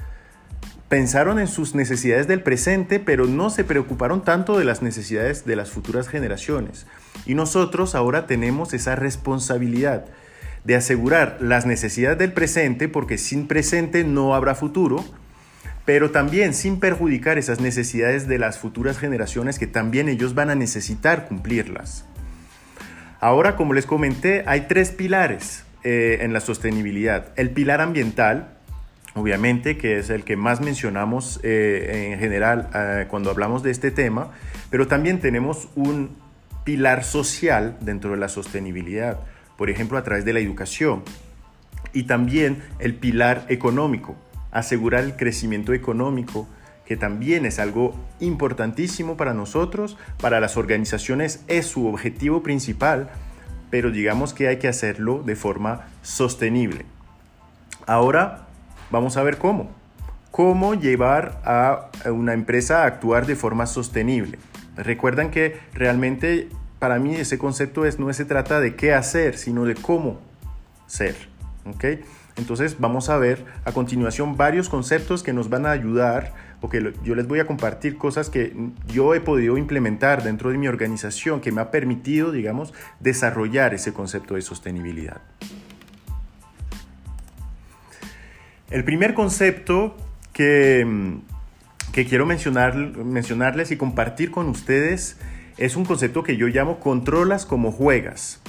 pensaron 0.90 1.40
en 1.40 1.48
sus 1.48 1.76
necesidades 1.76 2.28
del 2.28 2.42
presente, 2.42 3.00
pero 3.00 3.26
no 3.28 3.52
se 3.52 3.64
preocuparon 3.64 4.24
tanto 4.24 4.58
de 4.58 4.66
las 4.66 4.82
necesidades 4.82 5.46
de 5.46 5.56
las 5.56 5.70
futuras 5.70 6.08
generaciones. 6.08 6.88
Y 7.28 7.36
nosotros 7.36 7.94
ahora 7.94 8.26
tenemos 8.26 8.74
esa 8.74 8.96
responsabilidad 8.96 10.06
de 10.64 10.76
asegurar 10.76 11.38
las 11.40 11.66
necesidades 11.66 12.18
del 12.18 12.34
presente, 12.34 12.90
porque 12.90 13.18
sin 13.18 13.48
presente 13.48 14.04
no 14.04 14.36
habrá 14.36 14.54
futuro, 14.54 15.06
pero 15.86 16.12
también 16.12 16.54
sin 16.54 16.80
perjudicar 16.80 17.38
esas 17.38 17.60
necesidades 17.60 18.28
de 18.28 18.38
las 18.38 18.60
futuras 18.60 18.98
generaciones 18.98 19.60
que 19.60 19.68
también 19.68 20.10
ellos 20.10 20.36
van 20.36 20.50
a 20.50 20.56
necesitar 20.56 21.28
cumplirlas. 21.28 22.06
Ahora, 23.20 23.56
como 23.56 23.74
les 23.74 23.86
comenté, 23.86 24.44
hay 24.48 24.62
tres 24.62 24.92
pilares 24.92 25.64
eh, 25.84 26.20
en 26.22 26.34
la 26.34 26.40
sostenibilidad. 26.40 27.28
El 27.36 27.52
pilar 27.52 27.82
ambiental, 27.82 28.58
obviamente, 29.14 29.78
que 29.78 30.00
es 30.00 30.10
el 30.10 30.24
que 30.24 30.36
más 30.36 30.62
mencionamos 30.62 31.40
eh, 31.44 32.12
en 32.14 32.20
general 32.20 32.70
eh, 32.74 33.06
cuando 33.10 33.30
hablamos 33.30 33.64
de 33.64 33.72
este 33.72 33.92
tema, 33.92 34.32
pero 34.70 34.88
también 34.88 35.20
tenemos 35.20 35.70
un 35.76 36.18
pilar 36.64 37.04
social 37.04 37.78
dentro 37.82 38.12
de 38.12 38.18
la 38.18 38.30
sostenibilidad, 38.30 39.20
por 39.58 39.70
ejemplo, 39.70 39.98
a 39.98 40.04
través 40.04 40.26
de 40.26 40.34
la 40.34 40.40
educación, 40.40 41.04
y 41.94 42.04
también 42.04 42.64
el 42.80 42.96
pilar 42.96 43.46
económico, 43.50 44.16
asegurar 44.52 45.04
el 45.04 45.16
crecimiento 45.16 45.74
económico, 45.74 46.48
que 46.86 46.98
también 46.98 47.46
es 47.46 47.60
algo 47.60 47.96
importantísimo 48.20 49.18
para 49.18 49.34
nosotros, 49.34 49.98
para 50.20 50.40
las 50.40 50.58
organizaciones 50.58 51.44
es 51.48 51.66
su 51.66 51.88
objetivo 51.88 52.44
principal, 52.44 53.10
pero 53.70 53.92
digamos 53.92 54.34
que 54.34 54.48
hay 54.48 54.58
que 54.58 54.68
hacerlo 54.68 55.24
de 55.24 55.36
forma 55.36 55.88
sostenible. 56.02 56.86
Ahora, 57.88 58.48
Vamos 58.92 59.16
a 59.16 59.24
ver 59.24 59.38
cómo. 59.38 59.72
Cómo 60.32 60.76
llevar 60.76 61.42
a 61.46 61.90
una 62.06 62.34
empresa 62.34 62.84
a 62.84 62.86
actuar 62.86 63.26
de 63.26 63.36
forma 63.36 63.66
sostenible. 63.66 64.38
Recuerdan 64.76 65.32
que 65.32 65.58
realmente 65.74 66.50
para 66.80 67.00
mí 67.00 67.16
ese 67.16 67.38
concepto 67.38 67.86
es, 67.86 68.00
no 68.00 68.12
se 68.14 68.26
trata 68.26 68.60
de 68.60 68.76
qué 68.76 68.94
hacer, 68.94 69.38
sino 69.38 69.66
de 69.66 69.76
cómo 69.76 70.20
ser. 70.88 71.16
¿okay? 71.66 72.02
Entonces 72.42 72.78
vamos 72.80 73.10
a 73.10 73.18
ver 73.18 73.46
a 73.66 73.72
continuación 73.72 74.36
varios 74.36 74.68
conceptos 74.68 75.22
que 75.22 75.32
nos 75.32 75.50
van 75.50 75.68
a 75.68 75.72
ayudar 75.72 76.34
o 76.60 76.70
que 76.70 76.94
yo 77.04 77.14
les 77.14 77.28
voy 77.28 77.40
a 77.40 77.46
compartir 77.46 77.98
cosas 77.98 78.32
que 78.32 78.56
yo 78.88 79.14
he 79.14 79.22
podido 79.22 79.58
implementar 79.58 80.24
dentro 80.24 80.50
de 80.50 80.58
mi 80.58 80.68
organización 80.68 81.40
que 81.40 81.52
me 81.52 81.62
ha 81.62 81.70
permitido, 81.70 82.32
digamos, 82.32 82.74
desarrollar 83.00 83.76
ese 83.76 83.94
concepto 83.94 84.34
de 84.34 84.42
sostenibilidad. 84.42 85.22
El 88.72 88.84
primer 88.84 89.14
concepto 89.14 89.96
que, 90.34 91.20
que 91.94 92.06
quiero 92.06 92.26
mencionar, 92.26 92.76
mencionarles 92.76 93.70
y 93.70 93.78
compartir 93.78 94.32
con 94.32 94.48
ustedes 94.48 95.20
es 95.58 95.76
un 95.76 95.86
concepto 95.86 96.24
que 96.24 96.38
yo 96.38 96.48
llamo 96.48 96.80
controlas 96.80 97.46
como 97.46 97.72
juegas. 97.72 98.42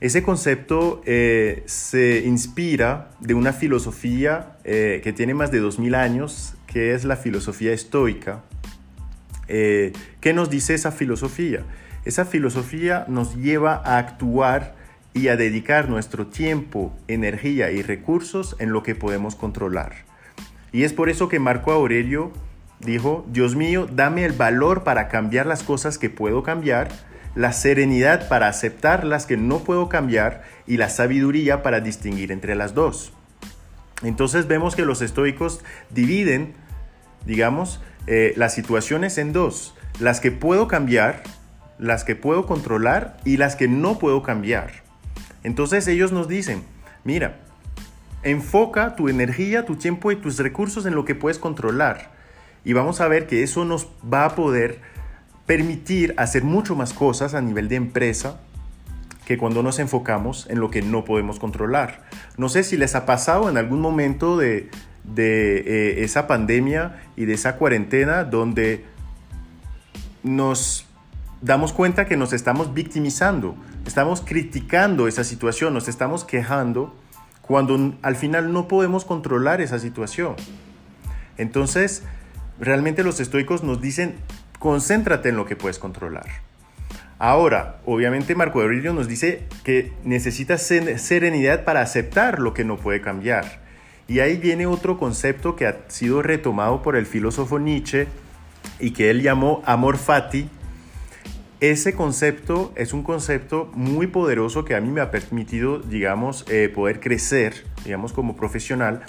Ese 0.00 0.22
concepto 0.22 1.00
eh, 1.06 1.62
se 1.66 2.22
inspira 2.26 3.08
de 3.20 3.32
una 3.32 3.54
filosofía 3.54 4.58
eh, 4.64 5.00
que 5.02 5.14
tiene 5.14 5.32
más 5.32 5.50
de 5.50 5.60
2000 5.60 5.94
años, 5.94 6.54
que 6.66 6.94
es 6.94 7.04
la 7.04 7.16
filosofía 7.16 7.72
estoica. 7.72 8.42
Eh, 9.48 9.92
¿Qué 10.20 10.34
nos 10.34 10.50
dice 10.50 10.74
esa 10.74 10.92
filosofía? 10.92 11.64
Esa 12.04 12.26
filosofía 12.26 13.06
nos 13.08 13.36
lleva 13.36 13.80
a 13.84 13.96
actuar 13.96 14.76
y 15.14 15.28
a 15.28 15.36
dedicar 15.36 15.88
nuestro 15.88 16.26
tiempo, 16.26 16.94
energía 17.08 17.70
y 17.70 17.80
recursos 17.80 18.54
en 18.58 18.72
lo 18.72 18.82
que 18.82 18.94
podemos 18.94 19.34
controlar. 19.34 20.04
Y 20.72 20.82
es 20.82 20.92
por 20.92 21.08
eso 21.08 21.30
que 21.30 21.38
Marco 21.38 21.72
Aurelio 21.72 22.32
dijo, 22.80 23.24
Dios 23.32 23.56
mío, 23.56 23.88
dame 23.90 24.26
el 24.26 24.32
valor 24.32 24.84
para 24.84 25.08
cambiar 25.08 25.46
las 25.46 25.62
cosas 25.62 25.96
que 25.96 26.10
puedo 26.10 26.42
cambiar, 26.42 26.88
la 27.36 27.52
serenidad 27.52 28.28
para 28.28 28.48
aceptar 28.48 29.04
las 29.04 29.26
que 29.26 29.36
no 29.36 29.60
puedo 29.60 29.88
cambiar 29.88 30.42
y 30.66 30.78
la 30.78 30.88
sabiduría 30.88 31.62
para 31.62 31.80
distinguir 31.80 32.32
entre 32.32 32.56
las 32.56 32.74
dos. 32.74 33.12
Entonces 34.02 34.48
vemos 34.48 34.74
que 34.74 34.86
los 34.86 35.02
estoicos 35.02 35.62
dividen, 35.90 36.54
digamos, 37.26 37.80
eh, 38.06 38.32
las 38.36 38.54
situaciones 38.54 39.18
en 39.18 39.34
dos, 39.34 39.74
las 40.00 40.20
que 40.20 40.32
puedo 40.32 40.66
cambiar, 40.66 41.22
las 41.78 42.04
que 42.04 42.16
puedo 42.16 42.46
controlar 42.46 43.18
y 43.24 43.36
las 43.36 43.54
que 43.54 43.68
no 43.68 43.98
puedo 43.98 44.22
cambiar. 44.22 44.82
Entonces 45.44 45.86
ellos 45.88 46.12
nos 46.12 46.28
dicen, 46.28 46.64
mira, 47.04 47.36
enfoca 48.22 48.96
tu 48.96 49.10
energía, 49.10 49.66
tu 49.66 49.76
tiempo 49.76 50.10
y 50.10 50.16
tus 50.16 50.38
recursos 50.38 50.86
en 50.86 50.94
lo 50.94 51.04
que 51.04 51.14
puedes 51.14 51.38
controlar. 51.38 52.12
Y 52.64 52.72
vamos 52.72 53.02
a 53.02 53.08
ver 53.08 53.26
que 53.26 53.42
eso 53.42 53.64
nos 53.66 53.88
va 54.12 54.24
a 54.24 54.34
poder 54.34 54.80
permitir 55.46 56.14
hacer 56.16 56.44
mucho 56.44 56.74
más 56.74 56.92
cosas 56.92 57.34
a 57.34 57.40
nivel 57.40 57.68
de 57.68 57.76
empresa 57.76 58.40
que 59.24 59.38
cuando 59.38 59.62
nos 59.62 59.78
enfocamos 59.78 60.46
en 60.50 60.60
lo 60.60 60.70
que 60.70 60.82
no 60.82 61.04
podemos 61.04 61.38
controlar. 61.38 62.04
No 62.36 62.48
sé 62.48 62.62
si 62.62 62.76
les 62.76 62.94
ha 62.94 63.06
pasado 63.06 63.48
en 63.48 63.56
algún 63.56 63.80
momento 63.80 64.36
de, 64.36 64.70
eh, 65.16 65.94
esa 65.98 66.26
pandemia 66.26 67.02
y 67.16 67.24
de 67.24 67.34
esa 67.34 67.56
cuarentena 67.56 68.24
donde 68.24 68.84
nos 70.22 70.86
damos 71.42 71.72
cuenta 71.72 72.06
que 72.06 72.16
nos 72.16 72.32
estamos 72.32 72.72
victimizando, 72.72 73.56
estamos 73.84 74.20
criticando 74.20 75.08
esa 75.08 75.24
situación, 75.24 75.74
nos 75.74 75.88
estamos 75.88 76.24
quejando 76.24 76.94
cuando 77.42 77.94
al 78.02 78.16
final 78.16 78.52
no 78.52 78.68
podemos 78.68 79.04
controlar 79.04 79.60
esa 79.60 79.78
situación. 79.78 80.34
Entonces, 81.36 82.02
realmente 82.58 83.02
los 83.04 83.20
estoicos 83.20 83.62
nos 83.62 83.80
dicen, 83.80 84.16
concéntrate 84.58 85.28
en 85.28 85.36
lo 85.36 85.46
que 85.46 85.56
puedes 85.56 85.78
controlar. 85.78 86.26
Ahora, 87.18 87.80
obviamente 87.86 88.34
Marco 88.34 88.60
Aurelio 88.60 88.92
nos 88.92 89.08
dice 89.08 89.44
que 89.64 89.92
necesitas 90.04 90.62
serenidad 90.62 91.64
para 91.64 91.80
aceptar 91.80 92.40
lo 92.40 92.52
que 92.52 92.64
no 92.64 92.76
puede 92.76 93.00
cambiar. 93.00 93.60
Y 94.08 94.20
ahí 94.20 94.36
viene 94.36 94.66
otro 94.66 94.98
concepto 94.98 95.56
que 95.56 95.66
ha 95.66 95.76
sido 95.88 96.22
retomado 96.22 96.82
por 96.82 96.94
el 96.94 97.06
filósofo 97.06 97.58
Nietzsche 97.58 98.06
y 98.78 98.90
que 98.90 99.10
él 99.10 99.22
llamó 99.22 99.62
amor 99.64 99.96
fati, 99.96 100.48
ese 101.60 101.94
concepto 101.94 102.72
es 102.76 102.92
un 102.92 103.02
concepto 103.02 103.70
muy 103.72 104.06
poderoso 104.08 104.66
que 104.66 104.74
a 104.74 104.80
mí 104.80 104.90
me 104.90 105.00
ha 105.00 105.10
permitido, 105.10 105.78
digamos, 105.78 106.44
eh, 106.50 106.68
poder 106.68 107.00
crecer, 107.00 107.64
digamos, 107.82 108.12
como 108.12 108.36
profesional. 108.36 109.02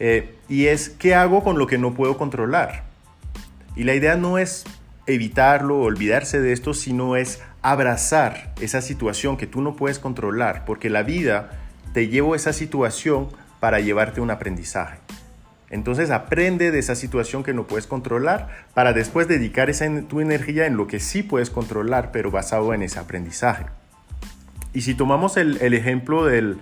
Eh, 0.00 0.34
y 0.48 0.66
es, 0.66 0.88
¿qué 0.88 1.14
hago 1.14 1.44
con 1.44 1.58
lo 1.58 1.66
que 1.66 1.76
no 1.76 1.92
puedo 1.92 2.16
controlar? 2.16 2.84
Y 3.76 3.84
la 3.84 3.94
idea 3.94 4.16
no 4.16 4.38
es 4.38 4.64
evitarlo, 5.06 5.80
olvidarse 5.80 6.40
de 6.40 6.52
esto, 6.52 6.74
sino 6.74 7.16
es 7.16 7.40
abrazar 7.62 8.52
esa 8.60 8.80
situación 8.80 9.36
que 9.36 9.46
tú 9.46 9.60
no 9.60 9.76
puedes 9.76 9.98
controlar, 9.98 10.64
porque 10.64 10.90
la 10.90 11.02
vida 11.02 11.50
te 11.92 12.08
llevó 12.08 12.34
esa 12.34 12.52
situación 12.52 13.28
para 13.60 13.80
llevarte 13.80 14.20
un 14.20 14.30
aprendizaje. 14.30 14.98
Entonces 15.70 16.10
aprende 16.10 16.70
de 16.70 16.78
esa 16.78 16.94
situación 16.94 17.42
que 17.42 17.54
no 17.54 17.66
puedes 17.66 17.86
controlar 17.86 18.66
para 18.74 18.92
después 18.92 19.26
dedicar 19.26 19.70
esa, 19.70 19.86
tu 20.02 20.20
energía 20.20 20.66
en 20.66 20.76
lo 20.76 20.86
que 20.86 21.00
sí 21.00 21.22
puedes 21.22 21.48
controlar, 21.48 22.12
pero 22.12 22.30
basado 22.30 22.74
en 22.74 22.82
ese 22.82 22.98
aprendizaje. 22.98 23.64
Y 24.74 24.82
si 24.82 24.94
tomamos 24.94 25.36
el, 25.36 25.56
ejemplo 25.74 26.26
de, 26.26 26.58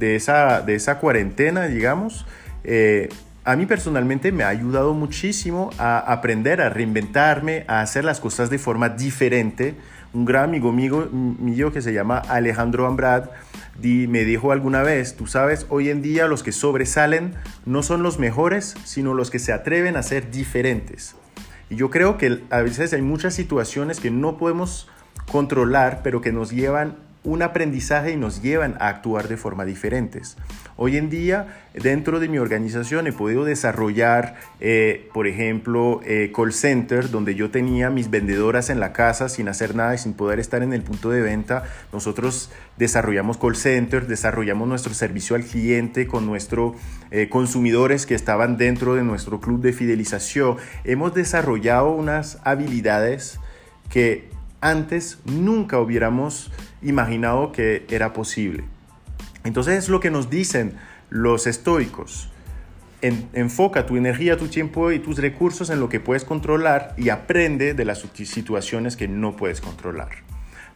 esa, 0.00 0.62
de 0.62 0.74
esa 0.74 0.98
cuarentena, 0.98 1.66
digamos, 1.66 2.26
eh, 2.64 3.08
a 3.48 3.56
mí 3.56 3.64
personalmente 3.64 4.30
me 4.30 4.44
ha 4.44 4.48
ayudado 4.48 4.92
muchísimo 4.92 5.70
a 5.78 6.00
aprender, 6.00 6.60
a 6.60 6.68
reinventarme, 6.68 7.64
a 7.66 7.80
hacer 7.80 8.04
las 8.04 8.20
cosas 8.20 8.50
de 8.50 8.58
forma 8.58 8.90
diferente. 8.90 9.74
Un 10.12 10.26
gran 10.26 10.50
amigo 10.50 10.70
mío, 10.70 11.72
que 11.72 11.80
se 11.80 11.94
llama 11.94 12.18
Alejandro 12.18 12.86
Ambrad 12.86 13.30
me 13.80 14.24
dijo 14.24 14.52
alguna 14.52 14.82
vez, 14.82 15.16
tú 15.16 15.26
sabes, 15.26 15.64
hoy 15.70 15.88
en 15.88 16.02
día 16.02 16.26
los 16.26 16.42
que 16.42 16.52
sobresalen 16.52 17.36
no 17.64 17.82
son 17.82 18.02
los 18.02 18.18
mejores, 18.18 18.74
sino 18.84 19.14
los 19.14 19.30
que 19.30 19.38
se 19.38 19.54
atreven 19.54 19.96
a 19.96 20.02
ser 20.02 20.30
diferentes. 20.30 21.16
Y 21.70 21.76
yo 21.76 21.88
creo 21.88 22.18
que 22.18 22.42
a 22.50 22.60
veces 22.60 22.92
hay 22.92 23.00
muchas 23.00 23.32
situaciones 23.32 23.98
que 23.98 24.10
no 24.10 24.36
podemos 24.36 24.90
controlar, 25.32 26.00
pero 26.04 26.20
que 26.20 26.32
nos 26.32 26.50
llevan 26.50 26.96
un 27.28 27.42
aprendizaje 27.42 28.12
y 28.12 28.16
nos 28.16 28.40
llevan 28.40 28.76
a 28.80 28.88
actuar 28.88 29.28
de 29.28 29.36
forma 29.36 29.66
diferentes. 29.66 30.38
Hoy 30.76 30.96
en 30.96 31.10
día, 31.10 31.58
dentro 31.74 32.20
de 32.20 32.28
mi 32.28 32.38
organización 32.38 33.06
he 33.06 33.12
podido 33.12 33.44
desarrollar, 33.44 34.36
eh, 34.60 35.10
por 35.12 35.26
ejemplo, 35.26 36.00
eh, 36.06 36.32
call 36.34 36.54
center, 36.54 37.10
donde 37.10 37.34
yo 37.34 37.50
tenía 37.50 37.90
mis 37.90 38.08
vendedoras 38.08 38.70
en 38.70 38.80
la 38.80 38.94
casa 38.94 39.28
sin 39.28 39.48
hacer 39.48 39.74
nada 39.74 39.94
y 39.94 39.98
sin 39.98 40.14
poder 40.14 40.40
estar 40.40 40.62
en 40.62 40.72
el 40.72 40.80
punto 40.80 41.10
de 41.10 41.20
venta. 41.20 41.64
Nosotros 41.92 42.50
desarrollamos 42.78 43.36
call 43.36 43.56
center, 43.56 44.06
desarrollamos 44.06 44.66
nuestro 44.66 44.94
servicio 44.94 45.36
al 45.36 45.44
cliente 45.44 46.06
con 46.06 46.24
nuestros 46.24 46.76
eh, 47.10 47.28
consumidores 47.28 48.06
que 48.06 48.14
estaban 48.14 48.56
dentro 48.56 48.94
de 48.94 49.04
nuestro 49.04 49.38
club 49.38 49.60
de 49.60 49.74
fidelización. 49.74 50.56
Hemos 50.84 51.12
desarrollado 51.12 51.90
unas 51.90 52.38
habilidades 52.44 53.38
que 53.90 54.37
antes 54.60 55.18
nunca 55.24 55.78
hubiéramos 55.78 56.50
imaginado 56.82 57.52
que 57.52 57.86
era 57.90 58.12
posible. 58.12 58.64
Entonces 59.44 59.78
es 59.78 59.88
lo 59.88 60.00
que 60.00 60.10
nos 60.10 60.30
dicen 60.30 60.74
los 61.10 61.46
estoicos. 61.46 62.30
enfoca 63.00 63.86
tu 63.86 63.96
energía, 63.96 64.36
tu 64.36 64.48
tiempo 64.48 64.90
y 64.90 64.98
tus 64.98 65.18
recursos 65.18 65.70
en 65.70 65.78
lo 65.78 65.88
que 65.88 66.00
puedes 66.00 66.24
controlar 66.24 66.94
y 66.96 67.10
aprende 67.10 67.72
de 67.72 67.84
las 67.84 68.00
situaciones 68.00 68.96
que 68.96 69.06
no 69.06 69.36
puedes 69.36 69.60
controlar. 69.60 70.08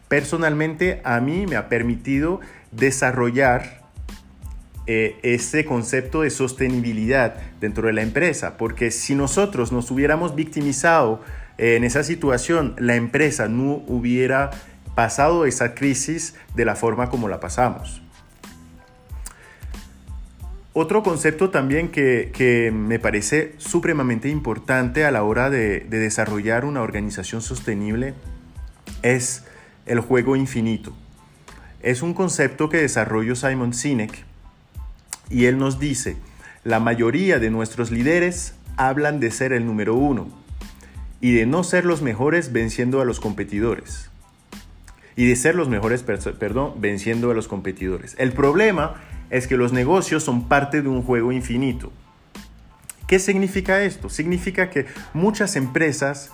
Personalmente 0.08 1.00
a 1.04 1.20
mí 1.20 1.46
me 1.46 1.56
ha 1.56 1.68
permitido 1.68 2.40
desarrollar 2.70 3.82
eh, 4.86 5.18
ese 5.22 5.64
concepto 5.64 6.22
de 6.22 6.30
sostenibilidad 6.30 7.36
dentro 7.60 7.86
de 7.86 7.92
la 7.92 8.02
empresa, 8.02 8.56
porque 8.56 8.90
si 8.90 9.14
nosotros 9.14 9.72
nos 9.72 9.90
hubiéramos 9.90 10.34
victimizado 10.34 11.20
en 11.58 11.84
esa 11.84 12.02
situación 12.02 12.74
la 12.78 12.96
empresa 12.96 13.48
no 13.48 13.82
hubiera 13.86 14.50
pasado 14.94 15.46
esa 15.46 15.74
crisis 15.74 16.34
de 16.54 16.64
la 16.64 16.76
forma 16.76 17.08
como 17.08 17.28
la 17.28 17.40
pasamos. 17.40 18.02
Otro 20.74 21.02
concepto 21.02 21.50
también 21.50 21.90
que, 21.90 22.72
me 22.74 22.98
parece 22.98 23.54
supremamente 23.58 24.30
importante 24.30 25.04
a 25.04 25.10
la 25.10 25.22
hora 25.22 25.50
de, 25.50 25.80
desarrollar 25.80 26.64
una 26.64 26.80
organización 26.80 27.42
sostenible 27.42 28.14
es 29.02 29.44
el 29.84 30.00
juego 30.00 30.34
infinito. 30.34 30.94
Es 31.82 32.00
un 32.00 32.14
concepto 32.14 32.70
que 32.70 32.78
desarrolló 32.78 33.34
Simon 33.34 33.74
Sinek 33.74 34.24
y 35.28 35.44
él 35.44 35.58
nos 35.58 35.78
dice, 35.78 36.16
la 36.64 36.80
mayoría 36.80 37.38
de 37.38 37.50
nuestros 37.50 37.90
líderes 37.90 38.54
hablan 38.76 39.20
de 39.20 39.30
ser 39.30 39.52
el 39.52 39.66
número 39.66 39.94
uno, 39.94 40.28
y 41.22 41.32
de 41.32 41.46
no 41.46 41.62
ser 41.62 41.86
los 41.86 42.02
mejores 42.02 42.52
venciendo 42.52 43.00
a 43.00 43.04
los 43.06 43.20
competidores. 43.20 44.10
Y 45.14 45.28
de 45.28 45.36
ser 45.36 45.54
los 45.54 45.68
mejores, 45.68 46.02
perdón, 46.02 46.74
venciendo 46.78 47.30
a 47.30 47.34
los 47.34 47.46
competidores. 47.46 48.16
El 48.18 48.32
problema 48.32 48.96
es 49.30 49.46
que 49.46 49.56
los 49.56 49.72
negocios 49.72 50.24
son 50.24 50.48
parte 50.48 50.82
de 50.82 50.88
un 50.88 51.02
juego 51.02 51.30
infinito. 51.30 51.92
¿Qué 53.06 53.20
significa 53.20 53.82
esto? 53.82 54.08
Significa 54.10 54.68
que 54.68 54.86
muchas 55.14 55.54
empresas 55.54 56.32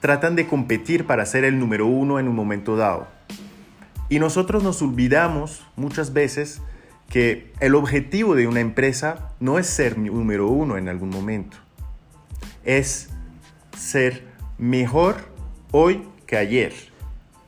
tratan 0.00 0.34
de 0.34 0.48
competir 0.48 1.06
para 1.06 1.26
ser 1.26 1.44
el 1.44 1.60
número 1.60 1.86
uno 1.86 2.18
en 2.18 2.26
un 2.26 2.34
momento 2.34 2.76
dado. 2.76 3.06
Y 4.08 4.18
nosotros 4.18 4.64
nos 4.64 4.82
olvidamos 4.82 5.64
muchas 5.76 6.12
veces 6.12 6.60
que 7.08 7.52
el 7.60 7.76
objetivo 7.76 8.34
de 8.34 8.48
una 8.48 8.60
empresa 8.60 9.30
no 9.38 9.60
es 9.60 9.68
ser 9.68 9.96
número 9.96 10.48
uno 10.48 10.76
en 10.76 10.88
algún 10.88 11.10
momento. 11.10 11.56
Es 12.64 13.13
ser 13.76 14.24
mejor 14.58 15.16
hoy 15.70 16.02
que 16.26 16.36
ayer 16.36 16.72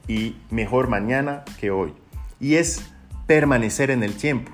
y 0.08 0.36
mejor 0.50 0.88
mañana 0.88 1.44
que 1.60 1.70
hoy. 1.70 1.92
Y 2.40 2.56
es 2.56 2.82
permanecer 3.26 3.90
en 3.90 4.02
el 4.02 4.14
tiempo. 4.14 4.52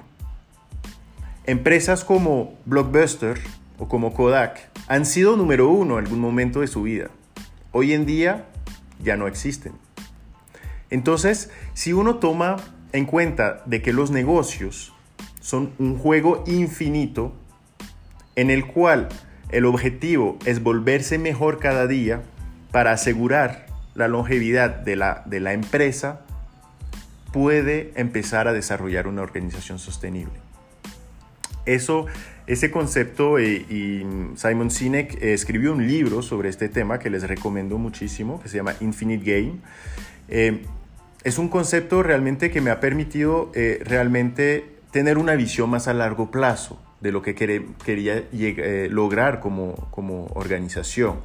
Empresas 1.44 2.04
como 2.04 2.54
Blockbuster 2.66 3.40
o 3.78 3.88
como 3.88 4.14
Kodak 4.14 4.70
han 4.88 5.06
sido 5.06 5.37
número 5.37 5.68
uno 5.68 5.98
en 5.98 6.04
algún 6.04 6.20
momento 6.20 6.61
de 6.61 6.68
su 6.68 6.82
vida. 6.82 7.11
Hoy 7.72 7.92
en 7.92 8.06
día 8.06 8.46
ya 9.02 9.16
no 9.16 9.26
existen. 9.26 9.72
Entonces, 10.90 11.50
si 11.74 11.92
uno 11.92 12.16
toma 12.16 12.56
en 12.92 13.06
cuenta 13.06 13.62
de 13.66 13.82
que 13.82 13.92
los 13.92 14.11
negocios 14.11 14.92
son 15.40 15.72
un 15.78 15.98
juego 15.98 16.44
infinito 16.46 17.32
en 18.37 18.50
el 18.50 18.66
cual 18.66 19.08
el 19.53 19.67
objetivo 19.67 20.38
es 20.47 20.62
volverse 20.62 21.19
mejor 21.19 21.59
cada 21.59 21.87
día 21.87 22.23
para 22.71 22.93
asegurar 22.93 23.67
la 23.95 24.09
longevidad 24.09 24.71
de 24.71 24.97
la, 24.97 25.23
de 25.27 25.41
la 25.41 25.53
empresa, 25.53 26.23
puede 27.33 27.93
empezar 27.95 28.49
a 28.49 28.55
desarrollar 28.55 29.07
una 29.07 29.23
organización 29.23 29.79
sostenible. 29.79 30.33
Eso, 31.67 32.07
ese 32.47 32.71
concepto, 32.71 33.38
eh, 33.38 33.67
y 33.69 34.03
Simon 34.37 34.71
Sinek 34.71 35.23
escribió 35.23 35.75
un 35.75 35.87
libro 35.87 36.23
sobre 36.23 36.49
este 36.49 36.71
tema 36.71 36.99
que 36.99 37.11
les 37.11 37.23
recomiendo 37.29 37.77
muchísimo, 37.77 38.41
que 38.41 38.49
se 38.49 38.57
llama 38.57 38.75
Infinite 38.81 39.25
Game. 39.25 39.57
Eh, 40.29 40.62
es 41.25 41.38
un 41.38 41.49
concepto 41.49 42.03
realmente 42.03 42.51
que 42.51 42.62
me 42.62 42.71
ha 42.71 42.81
permitido 42.81 43.53
eh, 43.55 43.81
realmente 43.85 44.65
tener 44.91 45.19
una 45.19 45.35
visión 45.35 45.71
más 45.71 45.88
a 45.88 45.95
largo 45.95 46.31
plazo 46.31 46.81
de 47.03 47.12
lo 47.12 47.21
que 47.21 47.35
quería 47.35 48.25
eh, 48.33 48.88
lograr 48.91 49.41
como, 49.41 49.75
organización 50.35 51.21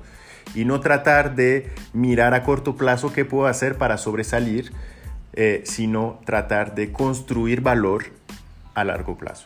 y 0.55 0.65
no 0.65 0.79
tratar 0.79 1.35
de 1.35 1.69
mirar 1.93 2.33
a 2.33 2.43
corto 2.43 2.75
plazo 2.75 3.13
qué 3.13 3.25
puedo 3.25 3.47
hacer 3.47 3.77
para 3.77 3.97
sobresalir, 3.97 4.71
eh, 5.33 5.61
sino 5.65 6.19
tratar 6.25 6.73
de 6.73 6.91
construir 6.91 7.61
valor 7.61 8.05
a 8.73 8.83
largo 8.83 9.17
plazo. 9.17 9.45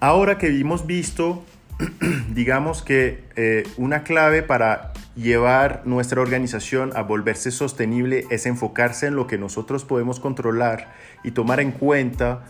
Ahora 0.00 0.38
que 0.38 0.48
hemos 0.48 0.86
visto, 0.86 1.44
digamos 2.30 2.82
que 2.82 3.22
eh, 3.36 3.64
una 3.76 4.02
clave 4.02 4.42
para 4.42 4.92
llevar 5.14 5.82
nuestra 5.84 6.20
organización 6.20 6.92
a 6.96 7.02
volverse 7.02 7.50
sostenible 7.50 8.24
es 8.30 8.46
enfocarse 8.46 9.06
en 9.06 9.14
lo 9.14 9.26
que 9.26 9.38
nosotros 9.38 9.84
podemos 9.84 10.18
controlar 10.18 10.92
y 11.22 11.32
tomar 11.32 11.60
en 11.60 11.72
cuenta 11.72 12.42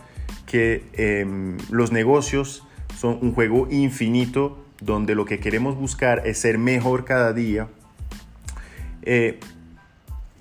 que 0.45 0.83
em, 0.93 1.57
los 1.69 1.91
negocios 1.91 2.63
son 2.97 3.19
un 3.21 3.33
juego 3.33 3.67
infinito 3.69 4.63
donde 4.81 5.15
lo 5.15 5.25
que 5.25 5.39
queremos 5.39 5.75
buscar 5.75 6.23
es 6.25 6.39
ser 6.39 6.57
mejor 6.57 7.05
cada 7.05 7.33
día. 7.33 7.67
Eh, 9.03 9.39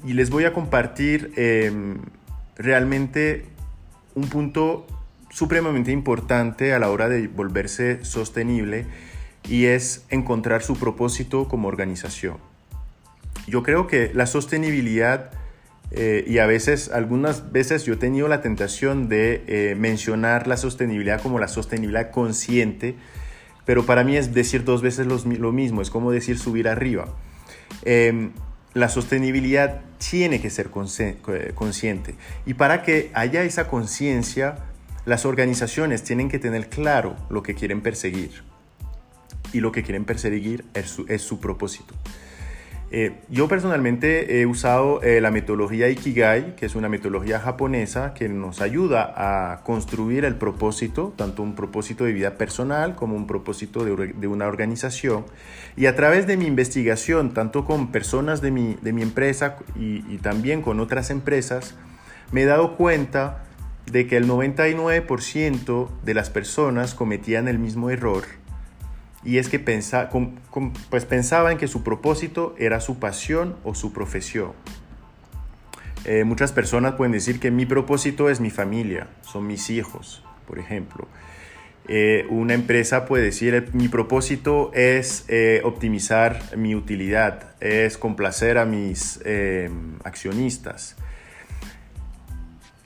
y 0.05 0.15
les 0.15 0.31
voy 0.31 0.45
a 0.45 0.53
compartir 0.53 1.33
em, 1.37 1.99
realmente 2.57 3.47
un 4.15 4.29
punto 4.29 4.87
supremamente 5.31 5.93
importante 5.93 6.73
a 6.73 6.79
la 6.79 6.91
hora 6.91 7.09
de 7.09 7.29
volverse 7.29 8.05
sostenible 8.05 8.87
y 9.49 9.67
es 9.67 10.05
encontrar 10.11 10.63
su 10.63 10.77
propósito 10.77 11.49
como 11.49 11.69
organización. 11.69 12.39
Yo 13.47 13.63
creo 13.63 13.87
que 13.87 14.11
la 14.15 14.27
sostenibilidad 14.27 15.31
eh, 15.93 16.25
y 16.27 16.39
a 16.39 16.47
veces, 16.47 16.91
algunas 16.91 17.51
veces 17.51 17.85
yo 17.85 17.95
he 17.95 17.97
tenido 17.97 18.29
la 18.29 18.41
tentación 18.41 19.09
de 19.09 19.43
eh, 19.47 19.75
mencionar 19.75 20.47
la 20.47 20.57
sostenibilidad 20.57 21.21
como 21.21 21.39
la 21.39 21.49
sostenibilidad 21.49 22.11
consciente, 22.11 22.95
pero 23.65 23.85
para 23.87 24.05
mí 24.05 24.17
es 24.17 24.33
decir 24.33 24.65
dos 24.65 24.83
veces 24.83 25.07
lo, 25.07 25.53
mismo, 25.53 25.83
es 25.83 25.91
como 25.91 26.13
decir 26.13 26.39
subir 26.39 26.69
arriba. 26.69 27.07
Em, 27.85 28.33
la 28.73 28.89
sostenibilidad 28.89 29.81
tiene 29.99 30.41
que 30.41 30.49
ser 30.49 30.71
eh, 30.99 31.53
consciente 31.55 32.15
y 32.47 32.55
para 32.55 32.83
que 32.83 33.11
haya 33.15 33.43
esa 33.43 33.67
conciencia, 33.67 34.59
las 35.07 35.25
organizaciones 35.27 36.05
tienen 36.05 36.29
que 36.29 36.39
tener 36.39 36.69
claro 36.69 37.17
lo 37.31 37.43
que 37.43 37.55
quieren 37.55 37.81
perseguir 37.81 38.45
y 39.53 39.59
lo 39.59 39.73
que 39.73 39.83
quieren 39.83 40.05
perseguir 40.05 40.65
es 40.75 41.23
su 41.23 41.41
propósito. 41.41 41.95
Eh, 42.93 43.21
yo 43.29 43.47
personalmente 43.47 44.41
he 44.41 44.47
usado 44.47 45.01
eh, 45.03 45.21
la 45.21 45.31
metodología 45.31 45.89
Ikigai, 45.89 46.57
que 46.57 46.67
es 46.67 46.75
una 46.75 46.89
metodología 46.89 47.39
japonesa 47.39 48.15
que 48.15 48.29
nos 48.29 48.61
ayuda 48.61 49.15
a 49.17 49.63
construir 49.63 50.25
el 50.25 50.35
propósito, 50.35 51.15
tanto 51.17 51.45
un 51.45 51.55
propósito 51.55 52.05
de 52.05 52.13
vida 52.13 52.35
personal 52.35 52.97
como 52.97 53.15
un 53.15 53.29
propósito 53.29 53.85
de, 53.85 54.27
una 54.27 54.49
organización. 54.49 55.25
Y 55.77 55.87
a 55.87 55.95
través 55.95 56.27
de 56.27 56.37
mi 56.37 56.47
investigación, 56.47 57.33
tanto 57.33 57.65
con 57.65 57.93
personas 57.93 58.41
de 58.41 58.51
mi, 58.51 58.77
empresa 58.83 59.57
y, 59.77 60.05
y 60.13 60.19
también 60.19 60.61
con 60.61 60.81
otras 60.81 61.11
empresas, 61.11 61.77
me 62.33 62.43
he 62.43 62.45
dado 62.45 62.77
cuenta 62.77 63.45
de 63.87 64.09
que 64.09 64.17
el 64.17 64.29
99% 64.29 65.89
de 66.03 66.15
las 66.15 66.29
personas 66.29 66.95
cometían 66.95 67.47
el 67.47 67.61
mismo 67.61 67.91
error 67.91 68.40
y 69.23 69.39
es 69.39 69.49
que 69.49 69.59
pues 69.59 71.05
pensaban 71.05 71.59
que 71.59 71.69
su 71.69 71.83
propósito 71.83 72.55
era 72.59 72.81
su 72.81 72.99
pasión 72.99 73.57
o 73.65 73.75
su 73.75 73.93
profesión. 73.93 74.53
Eh, 76.05 76.25
muchas 76.25 76.53
personas 76.53 76.95
pueden 76.95 77.13
decir 77.13 77.41
que 77.41 77.51
mi 77.51 77.67
propósito 77.67 78.31
es 78.31 78.41
mi 78.41 78.51
familia, 78.51 79.09
son 79.21 79.47
mis 79.47 79.69
hijos, 79.69 80.25
por 80.47 80.59
ejemplo. 80.59 81.07
Eh, 81.89 82.27
una 82.31 82.55
empresa 82.55 83.05
puede 83.05 83.25
decir 83.25 83.69
mi 83.73 83.89
propósito 83.89 84.71
es 84.75 85.25
eh, 85.29 85.61
optimizar 85.65 86.57
mi 86.57 86.75
utilidad, 86.75 87.55
es 87.61 87.99
complacer 87.99 88.57
a 88.57 88.65
mis 88.65 89.21
accionistas. 90.05 90.97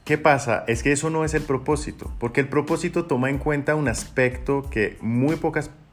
¿Qué 0.05 0.19
pasa? 0.19 0.65
Es 0.67 0.83
que 0.83 0.93
eso 0.93 1.09
no 1.09 1.25
es 1.25 1.33
el 1.33 1.43
propósito, 1.43 2.13
porque 2.19 2.41
el 2.41 2.49
propósito 2.49 3.07
toma 3.07 3.31
en 3.31 3.39
cuenta 3.39 3.75
un 3.75 3.89
aspecto 3.89 4.69
que 4.69 4.99
muy 5.01 5.37
pocas 5.37 5.69
personas 5.69 5.84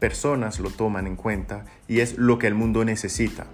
lo 0.60 0.70
toman 0.72 1.06
en 1.06 1.16
cuenta 1.16 1.66
y 1.88 2.00
es 2.00 2.18
lo 2.18 2.40
que 2.40 2.48
el 2.48 2.56
mundo 2.56 2.84
necesita. 2.84 3.46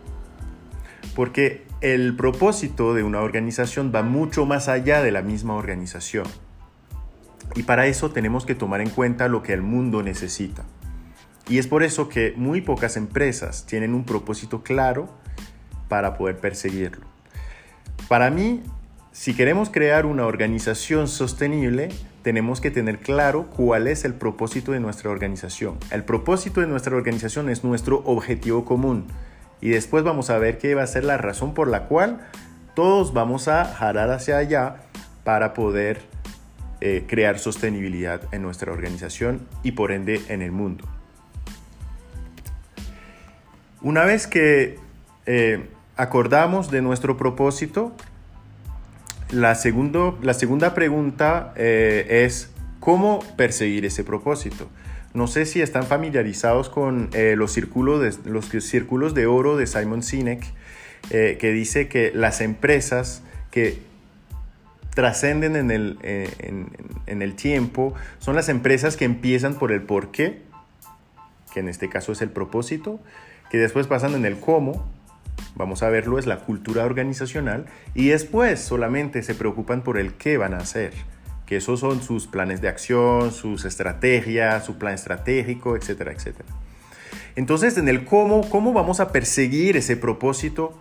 Porque 1.14 1.66
el 1.82 2.16
propósito 2.16 2.94
de 2.94 3.04
una 3.04 3.22
organización 3.22 3.92
va 3.94 4.02
mucho 4.02 4.46
más 4.46 4.70
allá 4.70 5.04
de 5.04 5.12
la 5.12 5.22
misma 5.22 5.56
organización. 5.56 6.26
Y 7.56 7.64
para 7.64 7.88
eso 7.88 8.12
tenemos 8.12 8.46
que 8.46 8.56
tomar 8.56 8.80
en 8.80 8.90
cuenta 8.90 9.28
lo 9.28 9.44
que 9.44 9.52
el 9.52 9.62
mundo 9.62 10.04
necesita. 10.04 10.64
Y 11.50 11.58
es 11.58 11.68
por 11.68 11.84
eso 11.84 12.08
que 12.08 12.34
muy 12.38 12.62
pocas 12.62 12.96
empresas 12.98 13.66
tienen 13.66 13.94
un 13.94 14.06
propósito 14.06 14.64
claro 14.64 15.10
para 15.90 16.18
poder 16.18 16.38
perseguirlo. 16.38 17.06
Para 18.08 18.30
mí, 18.30 18.64
si 19.12 19.34
queremos 19.34 19.70
crear 19.70 20.06
una 20.06 20.26
organización 20.26 21.08
sostenible, 21.08 21.90
tenemos 22.28 22.60
que 22.60 22.72
tener 22.72 23.00
claro 23.00 23.46
cuál 23.56 23.88
es 23.88 24.04
el 24.04 24.14
propósito 24.14 24.74
de 24.74 24.82
nuestra 24.82 25.10
organización. 25.10 25.78
El 25.92 26.04
propósito 26.04 26.60
de 26.60 26.68
nuestra 26.68 26.94
organización 26.94 27.50
es 27.50 27.64
nuestro 27.64 28.00
objetivo 28.04 28.66
común. 28.66 29.08
Y 29.62 29.70
después 29.70 30.04
vamos 30.04 30.30
a 30.30 30.38
ver 30.38 30.58
qué 30.58 30.76
va 30.76 30.84
a 30.84 30.88
ser 30.88 31.06
la 31.06 31.16
razón 31.16 31.54
por 31.54 31.70
la 31.70 31.86
cual 31.86 32.20
todos 32.76 33.14
vamos 33.14 33.48
a 33.48 33.64
jalar 33.64 34.12
hacia 34.12 34.40
allá 34.40 34.76
para 35.24 35.54
poder 35.54 36.02
eh, 36.82 37.06
crear 37.08 37.40
sostenibilidad 37.40 38.20
en 38.34 38.42
nuestra 38.42 38.74
organización 38.74 39.48
y 39.64 39.72
por 39.72 39.94
ende 39.94 40.20
en 40.28 40.42
el 40.42 40.52
mundo. 40.52 40.84
Una 43.82 44.04
vez 44.04 44.28
que 44.28 44.78
eh, 45.28 45.70
acordamos 45.96 46.72
de 46.72 46.82
nuestro 46.82 47.16
propósito, 47.16 47.96
la, 49.32 49.56
segundo, 49.56 50.18
la 50.22 50.34
segunda 50.34 50.74
pregunta 50.74 51.54
eh, 51.56 52.24
es 52.26 52.50
cómo 52.80 53.20
perseguir 53.36 53.86
ese 53.86 54.04
propósito. 54.04 54.70
No 55.14 55.28
sé 55.28 55.46
si 55.46 55.62
están 55.62 55.84
familiarizados 55.84 56.70
con 56.70 57.10
eh, 57.14 57.36
los, 57.36 57.52
círculos 57.52 58.02
de, 58.02 58.30
los 58.30 58.46
círculos 58.46 59.14
de 59.14 59.26
oro 59.26 59.58
de 59.58 59.68
Simon 59.68 60.04
Sinek, 60.04 60.44
eh, 61.10 61.38
que 61.40 61.52
dice 61.52 61.88
que 61.88 62.12
las 62.14 62.42
empresas 62.42 63.24
que 63.52 63.80
trascenden 64.94 65.56
en 65.56 65.70
el, 65.70 66.00
en 66.02 67.22
el 67.22 67.36
tiempo 67.36 67.94
son 68.18 68.36
las 68.36 68.50
empresas 68.50 68.98
que 68.98 69.06
empiezan 69.06 69.54
por 69.54 69.72
el 69.72 69.84
por 69.84 70.10
qué, 70.12 70.42
que 71.54 71.60
en 71.60 71.70
este 71.70 71.88
caso 71.88 72.12
es 72.12 72.22
el 72.22 72.30
propósito, 72.30 73.00
que 73.52 73.60
después 73.60 73.86
pasan 73.86 74.16
en 74.16 74.26
el 74.26 74.40
cómo, 74.40 74.88
vamos 75.56 75.84
a 75.84 75.90
verlo, 75.90 76.20
es 76.20 76.26
la 76.26 76.40
cultura 76.40 76.86
organizacional 76.86 77.66
y 77.94 78.10
después 78.10 78.60
solamente 78.60 79.24
se 79.24 79.36
preocupan 79.36 79.84
por 79.84 79.98
el 79.98 80.14
qué 80.14 80.38
van 80.38 80.54
a 80.54 80.58
hacer, 80.58 80.94
que 81.46 81.58
esos 81.58 81.80
son 81.80 82.02
sus 82.02 82.28
planes 82.28 82.62
de 82.62 82.68
acción, 82.68 83.32
sus 83.32 83.66
estrategias, 83.66 84.66
su 84.66 84.78
plan 84.78 84.94
estratégico, 84.94 85.76
etcétera, 85.76 86.12
etcétera. 86.12 86.50
Entonces, 87.36 87.78
en 87.78 87.88
el 87.88 88.04
cómo, 88.06 88.50
cómo 88.50 88.74
vamos 88.74 89.00
a 89.00 89.12
perseguir 89.12 89.78
ese 89.78 89.96
propósito, 89.96 90.78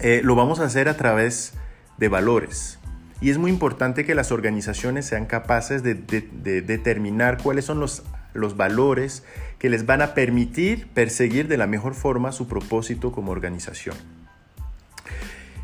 eh, 0.00 0.20
lo 0.22 0.34
vamos 0.36 0.60
a 0.60 0.64
hacer 0.64 0.88
a 0.88 0.96
través 0.96 1.54
de 1.98 2.08
valores. 2.08 2.78
Y 3.20 3.30
es 3.30 3.38
muy 3.38 3.50
importante 3.50 4.06
que 4.06 4.14
las 4.14 4.32
organizaciones 4.32 5.04
sean 5.04 5.26
capaces 5.26 5.82
de, 5.82 5.94
de 5.94 6.62
determinar 6.62 7.38
cuáles 7.42 7.66
son 7.66 7.80
los 7.80 8.02
los 8.34 8.56
valores 8.56 9.24
que 9.58 9.70
les 9.70 9.86
van 9.86 10.02
a 10.02 10.14
permitir 10.14 10.88
perseguir 10.88 11.48
de 11.48 11.56
la 11.56 11.66
mejor 11.66 11.94
forma 11.94 12.32
su 12.32 12.48
propósito 12.48 13.12
como 13.12 13.32
organización. 13.32 13.96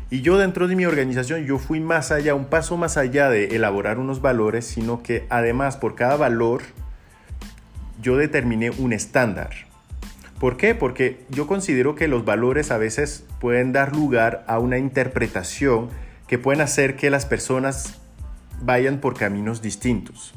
Y 0.09 0.21
yo 0.21 0.37
dentro 0.37 0.67
de 0.67 0.75
mi 0.75 0.85
organización, 0.85 1.45
yo 1.45 1.57
fui 1.59 1.81
más 1.81 2.11
allá, 2.11 2.33
un 2.33 2.45
paso 2.45 2.77
más 2.77 2.95
allá 2.95 3.29
de 3.29 3.55
elaborar 3.55 3.99
unos 3.99 4.21
valores, 4.21 4.65
sino 4.65 5.03
que 5.03 5.25
además 5.29 5.75
por 5.75 5.95
cada 5.95 6.15
valor 6.15 6.61
yo 8.01 8.15
determiné 8.15 8.69
un 8.69 8.93
estándar. 8.93 9.49
¿Por 10.39 10.55
qué? 10.55 10.75
Porque 10.75 11.25
yo 11.29 11.47
considero 11.47 11.95
que 11.95 12.07
los 12.07 12.23
valores 12.23 12.71
a 12.71 12.77
veces 12.77 13.25
pueden 13.41 13.73
dar 13.73 13.95
lugar 13.95 14.45
a 14.47 14.59
una 14.59 14.77
interpretación 14.77 15.89
que 16.27 16.37
pueden 16.37 16.61
hacer 16.61 16.95
que 16.95 17.09
las 17.09 17.25
personas 17.25 17.99
vayan 18.61 18.99
por 18.99 19.17
caminos 19.17 19.61
distintos. 19.61 20.33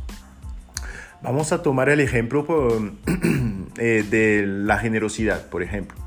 Vamos 1.22 1.52
a 1.52 1.62
tomar 1.62 1.90
el 1.90 2.00
ejemplo 2.00 2.46
eh, 3.78 4.04
de 4.09 4.44
la 4.46 4.78
generosidad, 4.78 5.48
por 5.48 5.62
ejemplo. 5.62 5.98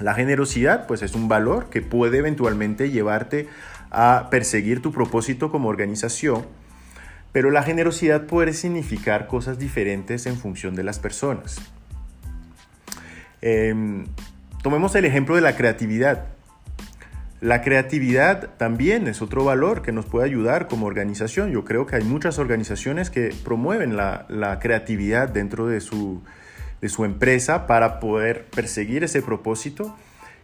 La 0.00 0.14
generosidad 0.14 0.86
pues 0.88 1.02
es 1.02 1.14
un 1.14 1.28
valor 1.28 1.70
que 1.70 1.80
puede 1.80 2.18
eventualmente 2.18 2.90
llevarte 2.90 3.48
a 3.90 4.28
perseguir 4.30 4.82
tu 4.82 4.90
propósito 4.90 5.52
como 5.52 5.68
organización, 5.68 6.44
pero 7.30 7.50
la 7.50 7.62
generosidad 7.62 8.26
puede 8.26 8.52
significar 8.52 9.28
cosas 9.28 9.58
diferentes 9.58 10.26
en 10.26 10.36
función 10.36 10.74
de 10.74 10.82
las 10.82 10.98
personas. 10.98 11.60
Em, 13.42 14.06
tomemos 14.62 14.94
el 14.96 15.04
ejemplo 15.04 15.36
de 15.36 15.40
la 15.40 15.54
creatividad. 15.56 16.31
La 17.42 17.60
creatividad 17.60 18.50
también 18.56 19.08
es 19.08 19.20
otro 19.20 19.44
valor 19.44 19.82
que 19.82 19.90
nos 19.90 20.06
puede 20.06 20.26
ayudar 20.26 20.68
como 20.68 20.86
organización. 20.86 21.50
Yo 21.50 21.64
creo 21.64 21.86
que 21.86 21.96
hay 21.96 22.04
muchas 22.04 22.38
organizaciones 22.38 23.10
que 23.10 23.34
promueven 23.42 23.96
la, 23.96 24.58
creatividad 24.60 25.28
dentro 25.28 25.66
de 25.66 25.80
su, 25.80 26.22
empresa 26.80 27.66
para 27.66 27.98
poder 27.98 28.44
perseguir 28.44 29.02
ese 29.02 29.22
propósito. 29.22 29.96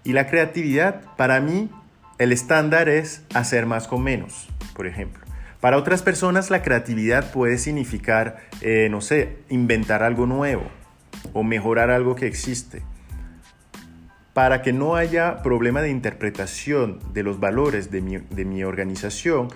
Y 0.03 0.13
la 0.13 0.27
creatividad, 0.27 1.03
para 1.17 1.41
mí, 1.41 1.71
el 2.19 2.33
estándar 2.33 2.89
es 2.89 3.23
hacer 3.33 3.65
más 3.65 3.87
con 3.87 4.03
menos, 4.03 4.49
por 4.75 4.89
ejemplo. 4.89 5.23
Para 5.61 5.77
otras 5.77 6.03
personas 6.03 6.51
la 6.51 6.63
creatividad 6.63 7.31
puede 7.31 7.59
significar, 7.59 8.39
eh, 8.61 8.89
no 8.91 9.03
sé, 9.03 9.37
inventar 9.51 10.03
algo 10.03 10.27
nuevo 10.27 10.65
o 11.33 11.45
mejorar 11.45 11.93
algo 11.93 12.17
que 12.17 12.27
existe 12.27 12.83
para 14.39 14.63
que 14.63 14.73
no 14.73 14.95
haya 14.95 15.43
problema 15.43 15.83
de 15.83 15.91
interpretación 15.91 17.01
de 17.13 17.25
los 17.25 17.41
valores 17.41 17.91
de 17.91 18.01
mi, 18.01 18.63
organización, 18.63 19.49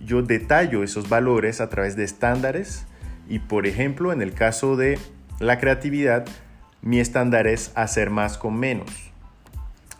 yo 0.00 0.22
detallo 0.22 0.82
esos 0.82 1.08
valores 1.08 1.60
a 1.60 1.68
través 1.68 1.94
de 1.94 2.02
estándares 2.02 2.84
y, 3.28 3.38
por 3.38 3.64
ejemplo, 3.64 4.12
en 4.12 4.22
el 4.22 4.32
caso 4.32 4.74
de 4.74 4.98
la 5.38 5.60
creatividad, 5.60 6.26
mi 6.82 6.98
estándar 6.98 7.46
es 7.46 7.70
hacer 7.76 8.10
más 8.10 8.38
con 8.38 8.58
menos. 8.58 8.90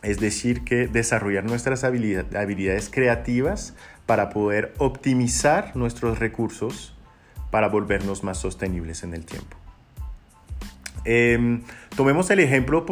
Es 0.02 0.18
decir, 0.18 0.64
que 0.64 0.88
desarrollar 0.88 1.44
nuestras 1.44 1.84
habilidades 1.84 2.90
creativas 2.90 3.76
para 4.04 4.30
poder 4.30 4.74
optimizar 4.78 5.76
nuestros 5.76 6.18
recursos 6.18 6.92
para 7.52 7.68
volvernos 7.68 8.24
más 8.24 8.38
sostenibles 8.38 9.04
en 9.04 9.14
el 9.14 9.24
tiempo. 9.24 9.56
Em, 11.06 11.62
tomemos 11.96 12.28
el 12.30 12.40
ejemplo 12.40 12.84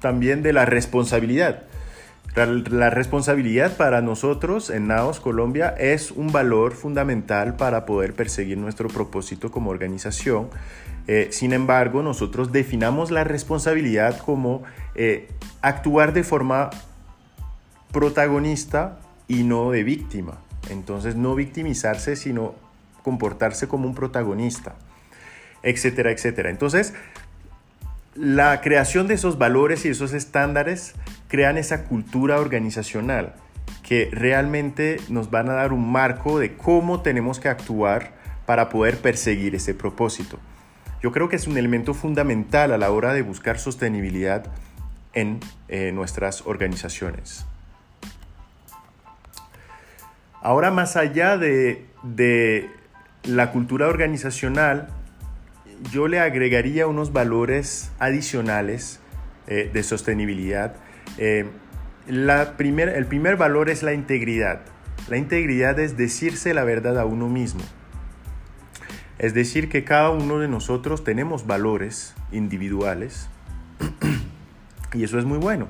también 0.00 0.42
de 0.42 0.52
la 0.52 0.64
responsabilidad. 0.64 1.64
La, 2.34 2.90
responsabilidad 2.90 3.76
para 3.76 4.02
nosotros 4.02 4.70
en 4.70 4.86
NAOS 4.86 5.18
Colombia 5.18 5.74
es 5.76 6.12
un 6.12 6.30
valor 6.30 6.72
fundamental 6.72 7.56
para 7.56 7.84
poder 7.84 8.14
perseguir 8.14 8.56
nuestro 8.56 8.88
propósito 8.88 9.50
como 9.50 9.70
organización. 9.70 10.48
Eh, 11.08 11.28
sin 11.32 11.52
embargo, 11.52 12.02
nosotros 12.02 12.52
definamos 12.52 13.10
la 13.10 13.24
responsabilidad 13.24 14.16
como 14.18 14.62
eh, 14.94 15.28
actuar 15.60 16.12
de 16.12 16.22
forma 16.22 16.70
protagonista 17.92 19.00
y 19.26 19.42
no 19.42 19.72
de 19.72 19.82
víctima. 19.82 20.38
Entonces, 20.70 21.16
no 21.16 21.34
victimizarse, 21.34 22.14
sino 22.14 22.54
comportarse 23.02 23.66
como 23.66 23.88
un 23.88 23.94
protagonista, 23.94 24.76
etcétera, 25.64 26.12
etcétera. 26.12 26.50
Entonces, 26.50 26.94
la 28.14 28.60
creación 28.60 29.06
de 29.06 29.14
esos 29.14 29.38
valores 29.38 29.84
y 29.84 29.88
esos 29.88 30.12
estándares 30.12 30.94
crean 31.28 31.58
esa 31.58 31.84
cultura 31.84 32.38
organizacional 32.40 33.34
que 33.82 34.08
realmente 34.12 34.98
nos 35.08 35.30
van 35.30 35.48
a 35.48 35.54
dar 35.54 35.72
un 35.72 35.90
marco 35.90 36.38
de 36.38 36.56
cómo 36.56 37.02
tenemos 37.02 37.40
que 37.40 37.48
actuar 37.48 38.12
para 38.46 38.68
poder 38.68 38.98
perseguir 38.98 39.54
ese 39.54 39.74
propósito. 39.74 40.38
Yo 41.02 41.12
creo 41.12 41.28
que 41.28 41.36
es 41.36 41.46
un 41.46 41.56
elemento 41.56 41.94
fundamental 41.94 42.72
a 42.72 42.78
la 42.78 42.90
hora 42.90 43.14
de 43.14 43.22
buscar 43.22 43.58
sostenibilidad 43.58 44.44
en 45.12 45.40
eh, 45.68 45.92
nuestras 45.92 46.46
organizaciones. 46.46 47.46
Ahora, 50.42 50.70
más 50.70 50.96
allá 50.96 51.36
de, 51.36 51.86
la 53.24 53.50
cultura 53.50 53.88
organizacional, 53.88 54.88
yo 55.92 56.08
le 56.08 56.20
agregaría 56.20 56.86
unos 56.86 57.12
valores 57.12 57.90
adicionales 57.98 59.00
eh, 59.46 59.70
de 59.72 59.82
sostenibilidad. 59.82 60.76
Eh, 61.18 61.46
la 62.06 62.54
el 62.58 63.06
primer 63.06 63.36
valor 63.36 63.70
es 63.70 63.82
la 63.82 63.92
integridad. 63.92 64.62
La 65.08 65.16
integridad 65.16 65.78
es 65.78 65.96
decirse 65.96 66.54
la 66.54 66.64
verdad 66.64 66.98
a 66.98 67.04
uno 67.04 67.28
mismo. 67.28 67.62
Es 69.18 69.34
decir, 69.34 69.68
que 69.68 69.84
cada 69.84 70.10
uno 70.10 70.38
de 70.38 70.48
nosotros 70.48 71.04
tenemos 71.04 71.46
valores 71.46 72.14
individuales 72.32 73.28
y 74.94 75.04
eso 75.04 75.18
es 75.18 75.24
muy 75.24 75.38
bueno. 75.38 75.68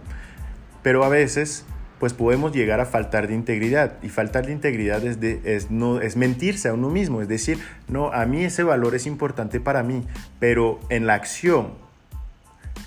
Pero 0.82 1.04
a 1.04 1.08
veces 1.08 1.66
pues 2.00 2.14
podemos 2.14 2.52
llegar 2.52 2.80
a 2.80 2.86
faltar 2.86 3.28
de 3.28 3.34
integridad. 3.34 4.02
Y 4.02 4.08
faltar 4.08 4.46
de 4.46 4.52
integridad 4.52 5.04
es, 5.04 5.18
es, 5.22 5.70
no, 5.70 6.00
es 6.00 6.16
mentirse 6.16 6.70
a 6.70 6.74
uno 6.74 6.88
mismo, 6.88 7.20
es 7.20 7.28
decir, 7.28 7.58
no, 7.88 8.10
a 8.10 8.24
mí 8.24 8.42
ese 8.42 8.62
valor 8.62 8.94
es 8.94 9.06
importante 9.06 9.60
para 9.60 9.82
mí, 9.82 10.02
pero 10.40 10.80
en 10.88 11.06
la 11.06 11.14
acción, 11.14 11.74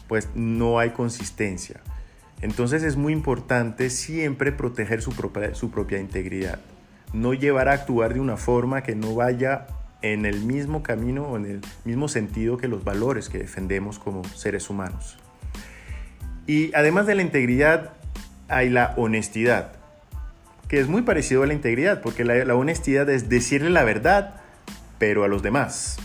pues 0.07 0.29
no 0.33 0.79
hay 0.79 0.89
consistencia. 0.89 1.79
Entonces 2.41 2.81
es 2.81 2.97
muy 2.97 3.13
importante 3.13 3.91
siempre 3.91 4.51
proteger 4.51 5.03
su 5.03 5.11
propia, 5.11 5.53
su 5.53 5.69
propia 5.69 5.99
integridad, 5.99 6.59
no 7.13 7.35
llevar 7.35 7.69
a 7.69 7.73
actuar 7.73 8.15
de 8.15 8.19
una 8.19 8.35
forma 8.35 8.81
que 8.81 8.95
no 8.95 9.13
vaya 9.13 9.67
en 10.01 10.25
el 10.25 10.41
mismo 10.41 10.81
camino 10.81 11.27
o 11.27 11.37
en 11.37 11.45
el 11.45 11.61
mismo 11.85 12.07
sentido 12.07 12.57
que 12.57 12.67
los 12.67 12.83
valores 12.83 13.29
que 13.29 13.37
defendemos 13.37 13.99
como 13.99 14.23
seres 14.23 14.71
humanos. 14.71 15.19
Y 16.47 16.73
además 16.75 17.05
de 17.05 17.15
la 17.15 17.21
integridad, 17.21 17.93
hay 18.55 18.69
la 18.69 18.93
honestidad, 18.97 19.73
que 20.67 20.79
es 20.79 20.87
muy 20.87 21.01
parecido 21.01 21.43
a 21.43 21.47
la 21.47 21.53
integridad, 21.53 22.01
porque 22.01 22.23
la, 22.23 22.55
honestidad 22.55 23.09
es 23.09 23.29
decirle 23.29 23.69
la 23.69 23.83
verdad, 23.83 24.41
pero 24.97 25.23
a 25.23 25.27
los 25.27 25.43
demás. 25.43 25.97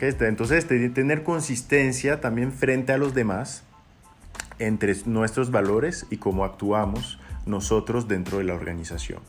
Entonces, 0.00 0.66
tener 0.66 1.22
consistencia 1.22 2.20
también 2.20 2.52
frente 2.52 2.92
a 2.92 2.98
los 2.98 3.14
demás 3.14 3.64
entre 4.58 4.94
nuestros 5.06 5.50
valores 5.50 6.06
y 6.10 6.18
cómo 6.18 6.44
actuamos 6.44 7.18
nosotros 7.46 8.08
dentro 8.08 8.38
de 8.38 8.44
la 8.44 8.54
organización. 8.54 9.20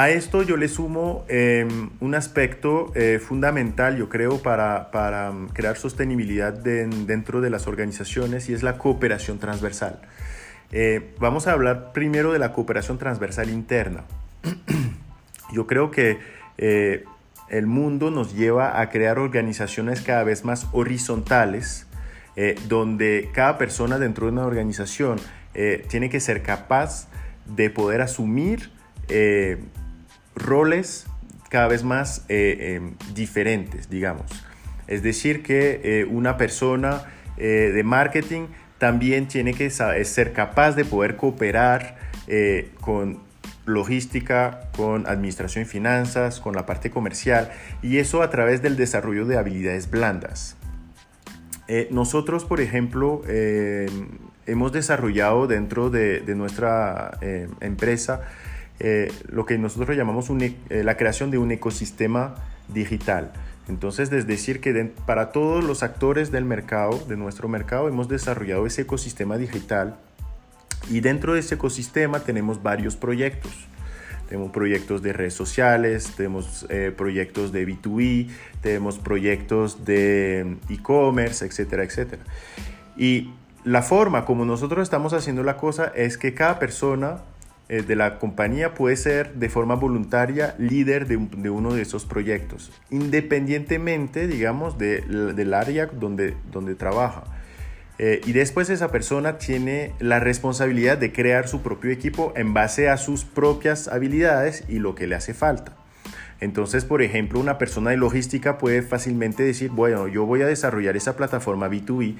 A 0.00 0.08
esto 0.08 0.40
yo 0.40 0.56
le 0.56 0.68
sumo 0.68 1.26
em, 1.28 1.90
un 2.00 2.14
aspecto 2.14 2.90
eh, 2.94 3.18
fundamental, 3.18 3.98
yo 3.98 4.08
creo, 4.08 4.38
para, 4.38 4.90
para 4.90 5.30
mm, 5.30 5.48
crear 5.48 5.76
sostenibilidad 5.76 6.54
dentro 6.54 7.42
de 7.42 7.50
las 7.50 7.66
organizaciones 7.66 8.48
y 8.48 8.54
es 8.54 8.62
la 8.62 8.78
cooperación 8.78 9.38
transversal. 9.38 10.00
Eh, 10.72 11.14
vamos 11.18 11.46
a 11.46 11.52
hablar 11.52 11.92
primero 11.92 12.32
de 12.32 12.38
la 12.38 12.54
cooperación 12.54 12.96
transversal 12.96 13.50
interna. 13.50 14.04
yo 15.52 15.66
creo 15.66 15.90
que 15.90 16.16
eh, 16.56 17.04
el 17.50 17.66
mundo 17.66 18.10
nos 18.10 18.34
lleva 18.34 18.80
a 18.80 18.88
crear 18.88 19.18
organizaciones 19.18 20.00
cada 20.00 20.24
vez 20.24 20.46
más 20.46 20.66
horizontales, 20.72 21.86
donde 22.68 23.28
cada 23.34 23.58
persona 23.58 23.98
dentro 23.98 24.24
de 24.24 24.32
una 24.32 24.46
organización 24.46 25.18
tiene 25.88 26.08
que 26.08 26.20
ser 26.20 26.42
capaz 26.42 27.08
de 27.44 27.68
poder 27.68 28.00
asumir 28.00 28.70
roles 30.40 31.06
cada 31.50 31.68
vez 31.68 31.84
más 31.84 32.24
eh, 32.28 32.76
em, 32.76 32.94
diferentes, 33.12 33.90
digamos. 33.90 34.30
Es 34.86 35.02
decir, 35.02 35.42
que 35.42 35.80
eh, 35.84 36.04
una 36.04 36.36
persona 36.38 37.02
eh, 37.36 37.70
de 37.74 37.82
marketing 37.82 38.46
también 38.78 39.28
tiene 39.28 39.52
que 39.52 39.68
ser 39.68 40.32
capaz 40.32 40.72
de 40.72 40.86
poder 40.86 41.16
cooperar 41.16 41.98
con 42.80 43.18
logística, 43.66 44.70
con 44.76 45.06
administración 45.06 45.64
y 45.64 45.66
finanzas, 45.66 46.40
con 46.40 46.54
la 46.54 46.64
parte 46.64 46.90
comercial, 46.90 47.50
y 47.82 47.98
eso 47.98 48.22
a 48.22 48.30
través 48.30 48.62
del 48.62 48.76
desarrollo 48.76 49.26
de 49.26 49.36
habilidades 49.36 49.90
blandas. 49.90 50.56
nosotros, 51.90 52.44
por 52.44 52.60
ejemplo, 52.60 53.22
em, 53.28 54.08
hemos 54.46 54.72
desarrollado 54.72 55.46
dentro 55.46 55.90
de 55.90 56.34
nuestra 56.34 57.18
empresa 57.60 58.22
eh, 58.80 59.12
lo 59.28 59.46
que 59.46 59.58
nosotros 59.58 59.96
llamamos 59.96 60.30
e, 60.30 60.56
eh, 60.70 60.82
la 60.82 60.96
creación 60.96 61.30
de 61.30 61.38
un 61.38 61.52
ecosistema 61.52 62.34
digital. 62.68 63.32
Entonces, 63.68 64.10
es 64.10 64.26
decir, 64.26 64.60
que 64.60 64.92
para 65.06 65.32
todos 65.32 65.62
los 65.62 65.82
actores 65.82 66.32
del 66.32 66.44
mercado, 66.44 66.98
de 67.06 67.16
nuestro 67.16 67.48
mercado, 67.48 67.88
hemos 67.88 68.08
desarrollado 68.08 68.66
ese 68.66 68.82
ecosistema 68.82 69.36
digital 69.36 69.96
y 70.88 71.00
dentro 71.00 71.34
de 71.34 71.40
ese 71.40 71.56
ecosistema 71.56 72.20
tenemos 72.20 72.62
varios 72.62 72.96
proyectos. 72.96 73.52
Tenemos 74.28 74.52
proyectos 74.52 75.02
de 75.02 75.12
redes 75.12 75.34
sociales, 75.34 76.14
tenemos 76.16 76.64
eh, 76.70 76.92
proyectos 76.96 77.52
de 77.52 77.66
B2B, 77.66 78.28
tenemos 78.62 78.98
proyectos 78.98 79.84
de 79.84 80.56
e-commerce, 80.68 81.44
etcétera, 81.44 81.84
etcétera. 81.84 82.22
Y 82.96 83.32
la 83.64 83.82
forma 83.82 84.24
como 84.24 84.44
nosotros 84.44 84.84
estamos 84.84 85.12
haciendo 85.12 85.42
la 85.42 85.56
cosa 85.56 85.92
es 85.94 86.16
que 86.16 86.32
cada 86.32 86.58
persona 86.58 87.18
eh, 87.72 87.82
de 87.82 87.94
la 87.94 88.18
compañía 88.18 88.74
puede 88.74 88.96
ser 88.96 89.34
de 89.34 89.48
forma 89.48 89.76
voluntaria 89.76 90.56
líder 90.58 91.06
de, 91.06 91.16
uno 91.50 91.72
de 91.72 91.82
esos 91.82 92.04
proyectos, 92.04 92.72
independientemente, 92.90 94.26
digamos, 94.26 94.76
del 94.76 95.54
área 95.54 95.86
donde, 95.86 96.34
donde 96.50 96.74
trabaja. 96.74 97.22
Eh, 98.00 98.22
y 98.26 98.32
después 98.32 98.70
esa 98.70 98.90
persona 98.90 99.38
tiene 99.38 99.92
la 100.00 100.18
responsabilidad 100.18 100.98
de 100.98 101.12
crear 101.12 101.46
su 101.46 101.62
propio 101.62 101.92
equipo 101.92 102.32
en 102.34 102.54
base 102.54 102.88
a 102.88 102.96
sus 102.96 103.24
propias 103.24 103.86
habilidades 103.86 104.64
y 104.68 104.80
lo 104.80 104.96
que 104.96 105.06
le 105.06 105.14
hace 105.14 105.32
falta. 105.32 105.76
Entonces, 106.40 106.84
por 106.84 107.02
ejemplo, 107.02 107.38
una 107.38 107.56
persona 107.56 107.90
de 107.90 107.98
logística 107.98 108.58
puede 108.58 108.82
fácilmente 108.82 109.44
decir, 109.44 109.70
bueno, 109.70 110.08
yo 110.08 110.26
voy 110.26 110.42
a 110.42 110.46
desarrollar 110.46 110.96
esa 110.96 111.14
plataforma 111.14 111.68
B2B 111.68 112.16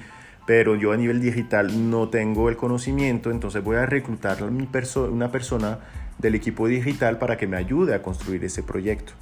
pero 0.51 0.75
yo 0.75 0.91
a 0.91 0.97
nivel 0.97 1.21
digital 1.21 1.89
no 1.89 2.09
tengo 2.09 2.49
el 2.49 2.57
conocimiento, 2.57 3.31
entonces 3.31 3.63
voy 3.63 3.77
a 3.77 3.85
reclutar 3.85 4.43
una 4.43 5.31
persona 5.31 5.79
del 6.17 6.35
equipo 6.35 6.67
digital 6.67 7.19
para 7.19 7.37
que 7.37 7.47
me 7.47 7.55
ayude 7.55 7.95
a 7.95 8.01
construir 8.01 8.43
ese 8.43 8.61
proyecto. 8.61 9.13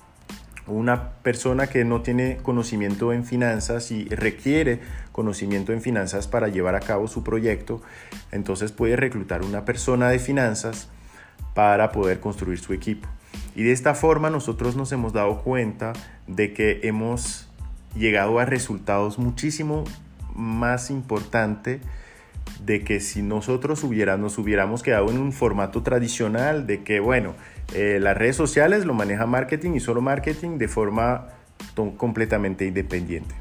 Una 0.66 1.12
persona 1.22 1.68
que 1.68 1.86
no 1.86 2.02
tiene 2.02 2.38
conocimiento 2.38 3.14
en 3.14 3.26
finanzas 3.26 3.92
y 3.92 4.06
requiere 4.06 4.80
conocimiento 5.12 5.72
en 5.72 5.84
finanzas 5.84 6.28
para 6.28 6.48
llevar 6.48 6.74
a 6.74 6.80
cabo 6.80 7.08
su 7.08 7.24
proyecto, 7.24 7.80
entonces 8.32 8.72
puede 8.72 8.96
reclutar 8.96 9.44
una 9.44 9.66
persona 9.66 10.10
de 10.10 10.18
finanzas 10.18 10.90
para 11.54 11.92
poder 11.92 12.22
construir 12.22 12.58
su 12.58 12.74
equipo. 12.74 13.08
Y 13.56 13.62
de 13.62 13.72
esta 13.72 13.94
forma 13.94 14.32
nosotros 14.32 14.76
nos 14.76 14.92
hemos 14.94 15.14
dado 15.14 15.44
cuenta 15.44 15.94
de 16.26 16.54
que 16.54 16.80
hemos 16.82 17.52
llegado 17.96 18.40
a 18.40 18.46
resultados 18.46 19.20
muchísimo 19.20 19.84
más 20.36 20.90
importante 20.90 21.82
de 22.66 22.84
que 22.84 23.00
si 23.00 23.22
nosotros 23.22 23.84
nos 23.84 24.38
hubiéramos 24.38 24.84
quedado 24.84 25.10
en 25.10 25.18
un 25.18 25.32
formato 25.32 25.84
tradicional 25.84 26.68
de 26.68 26.84
que, 26.84 27.00
bueno, 27.00 27.36
eh, 27.74 28.00
las 28.02 28.18
redes 28.18 28.36
sociales 28.36 28.86
lo 28.86 28.94
maneja 28.94 29.26
marketing 29.26 29.72
y 29.76 29.80
solo 29.80 30.02
marketing 30.02 30.58
de 30.58 30.68
forma 30.68 31.28
completamente 31.98 32.66
independiente. 32.66 33.36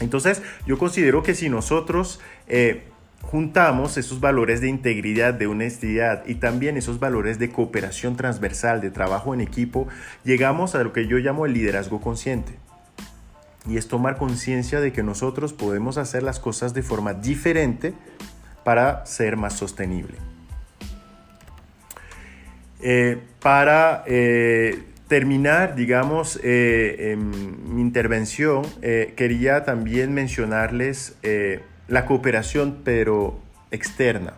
Entonces, 0.00 0.42
yo 0.66 0.78
considero 0.78 1.22
que 1.22 1.34
si 1.34 1.48
nosotros 1.48 2.20
eh, 2.48 2.84
juntamos 3.20 3.96
esos 3.98 4.20
valores 4.20 4.60
de 4.60 4.68
integridad, 4.68 5.34
de 5.34 5.46
honestidad 5.46 6.24
y 6.26 6.36
también 6.36 6.76
esos 6.76 6.98
valores 6.98 7.38
de 7.38 7.50
cooperación 7.50 8.16
transversal, 8.16 8.80
de 8.80 8.90
trabajo 8.90 9.34
en 9.34 9.40
equipo, 9.40 9.88
llegamos 10.24 10.74
a 10.74 10.82
lo 10.82 10.92
que 10.92 11.06
yo 11.06 11.18
llamo 11.18 11.46
el 11.46 11.52
liderazgo 11.52 12.00
consciente 12.00 12.52
y 13.68 13.76
es 13.76 13.88
tomar 13.88 14.16
conciencia 14.16 14.80
de 14.80 14.92
que 14.92 15.02
nosotros 15.02 15.52
podemos 15.52 15.98
hacer 15.98 16.22
las 16.22 16.40
cosas 16.40 16.74
de 16.74 16.82
forma 16.82 17.14
diferente 17.14 17.94
para 18.64 19.06
ser 19.06 19.36
más 19.36 19.54
sostenible. 19.54 20.16
Eh, 22.80 23.18
para 23.40 24.02
eh, 24.06 24.82
terminar, 25.06 25.76
digamos, 25.76 26.40
eh, 26.42 27.16
mi 27.16 27.80
intervención, 27.80 28.62
quería 29.16 29.64
también 29.64 30.12
mencionarles 30.12 31.16
la 31.88 32.06
cooperación, 32.06 32.78
pero 32.84 33.38
externa. 33.70 34.34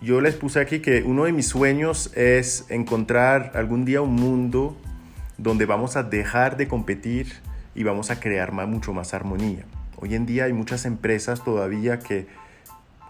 yo 0.00 0.20
les 0.20 0.34
puse 0.34 0.60
aquí 0.60 0.80
que 0.80 1.02
uno 1.02 1.24
de 1.24 1.32
mis 1.32 1.48
sueños 1.48 2.12
es 2.14 2.66
encontrar 2.68 3.52
algún 3.54 3.84
día 3.84 4.02
un 4.02 4.14
mundo 4.14 4.76
donde 5.42 5.66
vamos 5.66 5.96
a 5.96 6.04
dejar 6.04 6.56
de 6.56 6.68
competir 6.68 7.32
y 7.74 7.82
vamos 7.82 8.10
a 8.10 8.20
crear 8.20 8.52
mucho 8.52 8.92
más 8.92 9.12
armonía. 9.12 9.64
Hoy 9.96 10.14
en 10.14 10.24
día 10.24 10.44
hay 10.44 10.52
muchas 10.52 10.84
empresas 10.84 11.42
todavía 11.42 11.98
que 11.98 12.28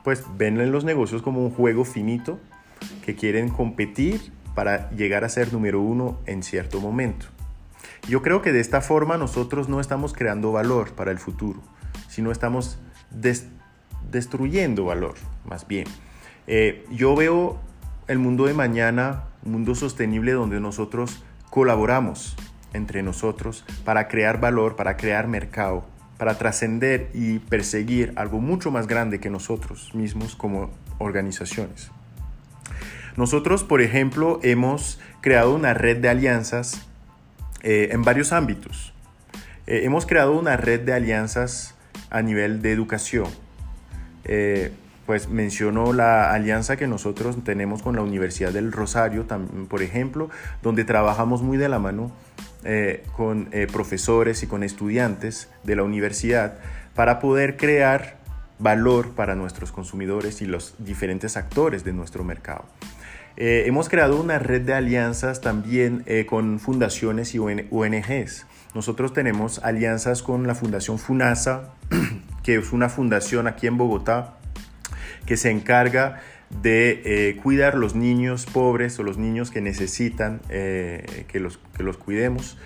pues 0.03 0.25
ven 0.37 0.59
en 0.61 0.73
los 0.73 0.85
negocios 0.85 1.21
como 1.21 1.45
un 1.45 1.51
juego 1.51 1.85
finito, 1.85 2.41
que 3.05 3.15
quieren 3.15 3.51
competir 3.51 4.33
para 4.55 4.91
llegar 4.91 5.25
a 5.25 5.29
ser 5.29 5.53
número 5.53 5.81
uno 5.81 6.19
en 6.27 6.43
cierto 6.43 6.81
momento. 6.81 7.27
Yo 8.09 8.23
creo 8.23 8.43
que 8.43 8.53
de 8.53 8.61
esta 8.61 8.81
forma 8.81 9.17
nosotros 9.17 9.69
no 9.69 9.79
estamos 9.79 10.13
creando 10.13 10.53
valor 10.53 10.93
para 10.93 11.11
el 11.11 11.19
futuro, 11.19 11.61
sino 12.09 12.33
estamos 12.33 12.79
destruyendo 14.11 14.87
valor, 14.87 15.15
más 15.45 15.69
bien. 15.69 15.87
Eh, 16.47 16.85
yo 16.91 17.15
veo 17.15 17.61
el 18.09 18.19
mundo 18.19 18.47
de 18.47 18.55
mañana, 18.55 19.25
un 19.45 19.53
mundo 19.53 19.75
sostenible 19.75 20.33
donde 20.33 20.61
nosotros 20.61 21.23
colaboramos 21.53 22.35
entre 22.73 23.03
nosotros 23.03 23.67
para 23.85 24.09
crear 24.09 24.41
valor, 24.41 24.75
para 24.75 24.97
crear 24.97 25.29
mercado, 25.29 25.85
para 26.17 26.39
trascender 26.39 27.11
y 27.13 27.41
perseguir 27.41 28.15
algo 28.17 28.41
mucho 28.41 28.71
más 28.71 28.87
grande 28.87 29.21
que 29.21 29.29
nosotros 29.29 29.95
mismos 29.95 30.35
como 30.35 30.71
organizaciones. 30.97 31.91
Nosotros, 33.19 33.65
por 33.65 33.83
ejemplo, 33.83 34.41
hemos 34.43 34.99
creado 35.21 35.55
una 35.55 35.75
red 35.75 35.99
de 35.99 36.09
alianzas 36.09 36.87
eh, 37.61 37.91
en 37.93 38.01
varios 38.01 38.33
ámbitos. 38.33 38.95
Eh, 39.67 39.83
hemos 39.85 40.07
creado 40.07 40.33
una 40.33 40.57
red 40.57 40.81
de 40.81 40.95
alianzas 40.95 41.75
a 42.09 42.23
nivel 42.23 42.63
de 42.63 42.73
educación. 42.73 43.29
Eh, 44.25 44.73
pues 45.07 45.29
menciono 45.29 45.93
la 45.93 46.33
alianza 46.33 46.77
que 46.77 46.87
nosotros 46.87 47.37
tenemos 47.45 47.83
con 47.83 47.97
la 47.97 48.03
Universidad 48.03 48.53
del 48.53 48.73
Rosario, 48.73 49.27
por 49.69 49.83
ejemplo, 49.83 50.31
donde 50.63 50.85
trabajamos 50.85 51.43
muy 51.43 51.57
de 51.57 51.69
la 51.69 51.79
mano 51.79 52.13
eh, 52.65 53.05
con 53.17 53.49
eh, 53.53 53.67
profesores 53.71 54.43
y 54.45 54.47
con 54.47 54.63
estudiantes 54.63 55.49
de 55.65 55.75
la 55.75 55.83
universidad 55.83 56.59
para 56.95 57.19
poder 57.19 57.57
crear 57.57 58.19
valor 58.61 59.11
para 59.11 59.35
nuestros 59.35 59.73
consumidores 59.73 60.43
y 60.43 60.47
los 60.47 60.77
diferentes 60.79 61.37
actores 61.37 61.83
de 61.83 61.93
nuestro 61.93 62.23
mercado. 62.23 62.65
Eh, 63.37 63.65
hemos 63.67 63.89
creado 63.89 64.21
una 64.21 64.39
red 64.39 64.63
de 64.63 64.75
alianzas 64.75 65.41
también 65.41 66.05
con 66.29 66.61
fundaciones 66.61 67.35
y 67.35 67.39
ONGs. 67.39 68.47
Nosotros 68.75 69.13
tenemos 69.13 69.59
alianzas 69.65 70.23
con 70.23 70.47
la 70.47 70.55
Fundación 70.55 70.99
FUNASA, 70.99 71.71
que 72.45 72.57
es 72.57 72.73
una 72.73 72.89
fundación 72.89 73.49
aquí 73.49 73.67
en 73.67 73.77
Bogotá 73.77 74.39
que 75.27 75.37
se 75.37 75.51
encarga 75.51 76.21
de 76.61 77.03
eh, 77.05 77.37
cuidar 77.43 77.77
los 77.77 77.95
niños 77.95 78.47
pobres 78.47 78.99
o 78.99 79.03
los 79.03 79.17
niños 79.17 79.51
que 79.51 79.61
necesitan 79.61 80.41
eh, 80.51 81.25
que, 81.29 81.41
los, 81.41 81.59
que 81.77 81.83
los 81.83 81.97
cuidemos. 81.97 82.59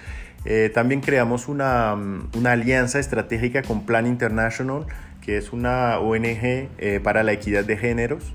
Eh, 0.44 0.70
también 0.72 1.00
creamos 1.00 1.48
una, 1.48 1.94
una, 2.34 2.52
alianza 2.52 2.98
estratégica 2.98 3.62
con 3.62 3.84
Plan 3.84 4.06
International, 4.06 4.86
que 5.20 5.36
es 5.36 5.52
una 5.52 5.98
ONG 5.98 6.68
para 7.02 7.22
la 7.22 7.32
equidad 7.32 7.64
de 7.64 7.76
géneros. 7.76 8.32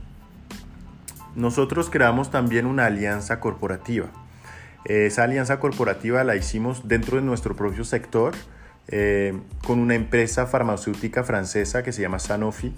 Nosotros 1.36 1.90
creamos 1.90 2.32
también 2.32 2.66
una 2.66 2.86
alianza 2.86 3.40
corporativa. 3.40 4.08
esa 4.84 5.24
alianza 5.24 5.60
corporativa 5.60 6.24
la 6.26 6.36
hicimos 6.36 6.90
dentro 6.90 7.16
de 7.16 7.24
nuestro 7.24 7.56
propio 7.56 7.86
sector 7.86 8.34
con 9.66 9.80
una 9.80 9.96
empresa 9.96 10.48
farmacéutica 10.48 11.24
francesa 11.24 11.82
que 11.82 11.94
se 11.94 12.02
llama 12.02 12.20
Sanofi 12.20 12.74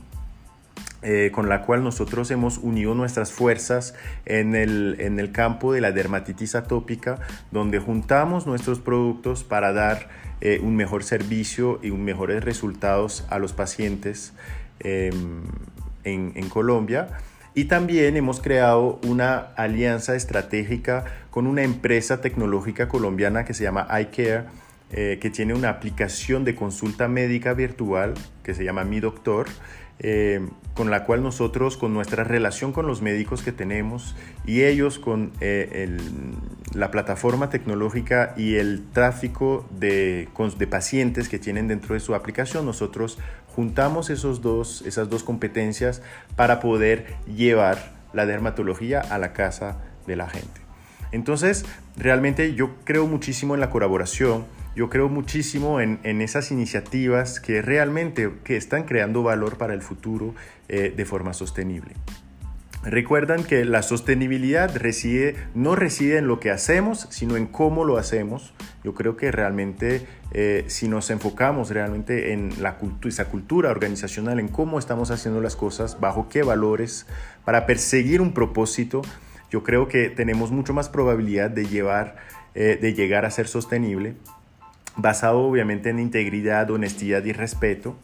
eh, 1.06 1.32
con 1.34 1.50
la 1.50 1.63
cual 1.63 1.84
nosotros 1.84 2.32
hemos 2.32 2.58
unido 2.60 2.96
nuestras 2.96 3.34
fuerzas 3.34 3.94
en 4.26 4.56
el, 4.56 5.32
campo 5.34 5.74
de 5.74 5.82
la 5.82 5.92
dermatitis 5.92 6.56
atópica, 6.56 7.20
donde 7.52 7.80
juntamos 7.80 8.48
nuestros 8.48 8.80
productos 8.80 9.44
para 9.44 9.74
dar 9.74 10.08
eh, 10.39 10.62
un 10.63 10.78
mejor 10.78 11.04
servicio 11.04 11.82
y 11.84 11.92
mejores 11.92 12.42
resultados 12.46 13.26
a 13.30 13.38
los 13.38 13.52
pacientes 13.52 14.32
em, 14.80 15.42
en, 16.06 16.48
Colombia. 16.48 17.10
Y 17.54 17.66
también 17.66 18.16
hemos 18.16 18.39
creado 18.39 19.02
una 19.06 19.38
alianza 19.58 20.16
estratégica 20.16 21.04
con 21.32 21.48
una 21.48 21.63
empresa 21.63 22.22
tecnológica 22.22 22.88
colombiana 22.88 23.44
que 23.44 23.54
se 23.54 23.63
llama 23.63 23.88
iCare, 24.00 24.46
eh, 24.92 25.20
que 25.22 25.30
tiene 25.30 25.54
una 25.54 25.70
aplicación 25.70 26.46
de 26.46 26.56
consulta 26.56 27.10
médica 27.10 27.54
virtual 27.54 28.13
que 28.42 28.54
se 28.54 28.63
llama 28.63 28.86
Mi 28.86 29.02
Doctor 29.02 29.48
eh, 30.00 30.48
con 30.74 30.90
la 30.90 31.06
cual 31.06 31.22
nosotros, 31.22 31.78
con 31.78 31.94
nuestra 31.94 32.24
relación 32.24 32.74
con 32.74 32.88
los 32.88 33.02
médicos 33.02 33.44
que 33.44 33.52
tenemos 33.52 34.16
y 34.46 34.64
ellos 34.64 34.98
con 34.98 35.32
eh, 35.40 35.98
la 36.74 36.90
plataforma 36.90 37.50
tecnológica 37.50 38.34
y 38.36 38.56
el 38.56 38.84
tráfico 38.92 39.68
de, 39.72 40.28
de, 40.58 40.68
pacientes 40.68 41.30
que 41.30 41.38
tienen 41.38 41.68
dentro 41.68 41.94
de 41.94 42.00
su 42.00 42.16
aplicación, 42.16 42.66
nosotros 42.66 43.20
juntamos 43.56 44.10
esos 44.10 44.42
dos, 44.42 44.82
esas 44.86 45.10
dos 45.10 45.24
competencias 45.24 46.02
para 46.36 46.60
poder 46.60 47.06
llevar 47.28 47.94
la 48.14 48.26
dermatología 48.26 49.00
a 49.00 49.20
la 49.20 49.34
casa 49.34 49.78
de 50.08 50.16
la 50.16 50.28
gente. 50.28 50.62
Entonces, 51.12 51.66
realmente 51.96 52.56
yo 52.56 52.72
creo 52.84 53.06
muchísimo 53.06 53.54
en 53.54 53.60
la 53.60 53.70
colaboración 53.70 54.46
yo 54.76 54.90
creo 54.90 55.10
muchísimo 55.10 55.80
en, 55.80 56.22
esas 56.22 56.52
iniciativas 56.52 57.40
que 57.40 57.62
realmente 57.62 58.32
que 58.44 58.58
están 58.58 58.84
creando 58.84 59.24
valor 59.24 59.58
para 59.58 59.74
el 59.74 59.82
futuro 59.82 60.34
eh, 60.68 60.94
de 60.96 61.06
forma 61.06 61.34
sostenible. 61.34 61.94
Recuerdan 62.84 63.46
que 63.46 63.64
la 63.64 63.82
sostenibilidad 63.82 64.76
reside, 64.76 65.38
no 65.56 65.74
reside 65.76 66.18
en 66.18 66.28
lo 66.28 66.42
que 66.42 66.52
hacemos, 66.52 67.08
sino 67.12 67.38
en 67.38 67.46
cómo 67.46 67.86
lo 67.86 67.98
hacemos. 67.98 68.54
Yo 68.84 68.94
creo 68.94 69.16
que 69.16 69.32
realmente 69.32 70.06
eh, 70.32 70.66
si 70.68 70.90
nos 70.90 71.10
enfocamos 71.10 71.70
realmente 71.70 72.34
en 72.34 72.62
la 72.62 72.78
esa 73.06 73.30
cultura 73.30 73.70
organizacional, 73.70 74.38
en 74.40 74.50
cómo 74.50 74.80
estamos 74.80 75.12
haciendo 75.12 75.40
las 75.40 75.56
cosas, 75.56 76.02
bajo 76.02 76.28
qué 76.28 76.44
valores, 76.44 77.06
para 77.46 77.66
perseguir 77.66 78.20
un 78.20 78.34
propósito, 78.34 79.02
yo 79.50 79.64
creo 79.64 79.88
que 79.88 80.10
tenemos 80.10 80.52
mucho 80.52 80.74
más 80.74 80.90
probabilidad 80.90 81.52
de, 81.52 81.66
llevar, 81.66 82.18
eh, 82.54 82.78
de 82.82 82.94
llegar 82.94 83.24
a 83.24 83.32
ser 83.32 83.48
sostenible 83.48 84.16
basado 84.96 85.40
obviamente 85.40 85.90
en 85.90 86.00
integridad, 86.00 86.70
honestidad 86.72 87.24
y 87.26 87.34
respeto. 87.34 87.98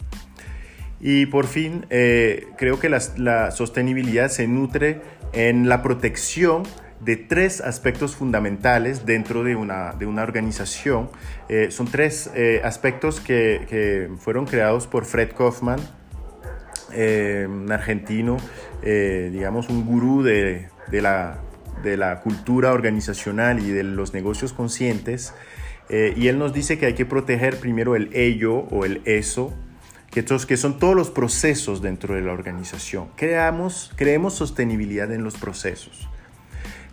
Y 1.00 1.28
por 1.28 1.48
fin, 1.48 1.86
eh, 1.90 2.48
creo 2.58 2.80
que 2.80 2.90
la, 2.90 3.52
sostenibilidad 3.52 4.30
se 4.30 4.48
nutre 4.48 5.02
en 5.32 5.70
la 5.70 5.82
protección 5.82 6.64
de 7.00 7.16
tres 7.16 7.62
aspectos 7.62 8.16
fundamentales 8.16 9.06
dentro 9.06 9.44
de 9.46 9.56
una, 9.56 9.94
de 9.94 10.06
una 10.06 10.24
organización. 10.24 11.10
Eh, 11.48 11.72
son 11.72 11.88
tres 11.88 12.30
eh, 12.36 12.62
aspectos 12.66 13.22
que, 13.22 14.10
fueron 14.20 14.46
creados 14.46 14.88
por 14.88 15.06
Fred 15.06 15.32
Kaufman, 15.32 15.80
un 16.90 17.72
argentino, 17.72 18.38
digamos 18.82 19.70
un 19.70 19.86
gurú 19.86 20.24
de, 20.24 20.70
de, 20.88 21.02
la, 21.02 21.38
de 21.84 21.96
la 21.96 22.20
cultura 22.20 22.74
organizacional 22.74 23.60
y 23.60 23.70
de 23.70 23.84
los 23.84 24.14
negocios 24.14 24.52
conscientes. 24.54 25.34
Eh, 25.90 26.14
y 26.16 26.28
él 26.28 26.38
nos 26.38 26.54
dice 26.54 26.78
que 26.78 26.86
hay 26.86 26.94
que 26.94 27.06
proteger 27.06 27.60
primero 27.60 27.96
el 27.96 28.10
ello 28.14 28.54
o 28.54 28.86
el 28.86 29.02
eso, 29.06 29.54
que, 30.12 30.24
que 30.24 30.58
son 30.58 30.80
todos 30.80 30.96
los 30.96 31.10
procesos 31.10 31.82
dentro 31.82 32.16
de 32.16 32.22
la 32.22 32.32
organización. 32.32 33.10
Creamos, 33.16 33.92
creemos 33.96 34.36
sostenibilidad 34.36 35.12
en 35.12 35.24
los 35.24 35.36
procesos. 35.36 36.08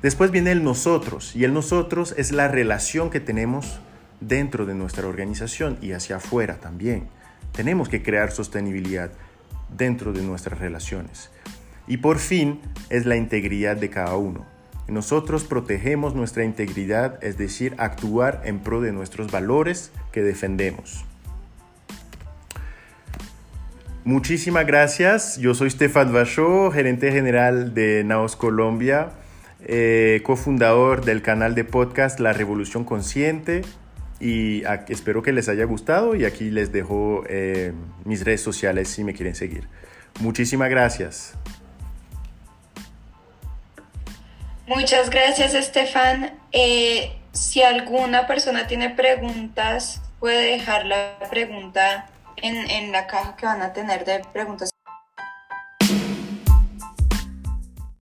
Después 0.02 0.30
viene 0.30 0.52
el 0.52 0.62
nosotros, 0.62 1.34
y 1.34 1.44
el 1.44 1.52
nosotros 1.52 2.14
es 2.16 2.32
la 2.32 2.48
relación 2.48 3.10
que 3.10 3.20
tenemos 3.20 3.80
dentro 4.20 4.66
de 4.66 4.74
nuestra 4.74 5.06
organización 5.06 5.78
y 5.82 5.92
hacia 5.92 6.16
afuera 6.16 6.58
también. 6.60 7.08
Tenemos 7.52 7.88
que 7.88 8.02
crear 8.02 8.30
sostenibilidad 8.30 9.10
dentro 9.76 10.12
de 10.12 10.22
nuestras 10.22 10.58
relaciones. 10.58 11.30
Y 11.86 11.98
por 11.98 12.18
fin 12.18 12.60
es 12.90 13.06
la 13.06 13.16
integridad 13.16 13.76
de 13.76 13.90
cada 13.90 14.16
uno. 14.16 14.55
Nosotros 14.88 15.44
protegemos 15.44 16.14
nuestra 16.14 16.44
integridad, 16.44 17.22
es 17.22 17.38
decir, 17.38 17.74
actuar 17.78 18.42
en 18.44 18.60
pro 18.60 18.80
de 18.80 18.92
nuestros 18.92 19.32
valores 19.32 19.90
que 20.12 20.22
defendemos. 20.22 21.04
Muchísimas 24.04 24.64
gracias. 24.64 25.36
Yo 25.38 25.52
soy 25.54 25.68
Stefan 25.70 26.12
Bachot, 26.12 26.72
gerente 26.72 27.10
general 27.10 27.74
de 27.74 28.04
Naos 28.04 28.36
Colombia, 28.36 29.10
eh, 29.64 30.20
cofundador 30.22 31.04
del 31.04 31.22
canal 31.22 31.56
de 31.56 31.64
podcast 31.64 32.20
La 32.20 32.32
Revolución 32.32 32.84
Consciente. 32.84 33.62
Y 34.20 34.62
espero 34.88 35.22
que 35.22 35.32
les 35.32 35.48
haya 35.48 35.64
gustado 35.64 36.14
y 36.14 36.24
aquí 36.24 36.50
les 36.52 36.70
dejo 36.70 37.24
eh, 37.28 37.72
mis 38.04 38.24
redes 38.24 38.42
sociales 38.42 38.86
si 38.86 39.02
me 39.02 39.12
quieren 39.12 39.34
seguir. 39.34 39.66
Muchísimas 40.20 40.70
gracias. 40.70 41.34
Muchas 44.66 45.10
gracias, 45.10 45.54
Estefan. 45.54 46.38
Eh, 46.50 47.16
si 47.32 47.62
alguna 47.62 48.26
persona 48.26 48.66
tiene 48.66 48.90
preguntas, 48.90 50.02
puede 50.18 50.52
dejar 50.52 50.86
la 50.86 51.18
pregunta 51.30 52.08
en, 52.36 52.68
en 52.68 52.90
la 52.90 53.06
caja 53.06 53.36
que 53.36 53.46
van 53.46 53.62
a 53.62 53.72
tener 53.72 54.04
de 54.04 54.24
preguntas. 54.32 54.70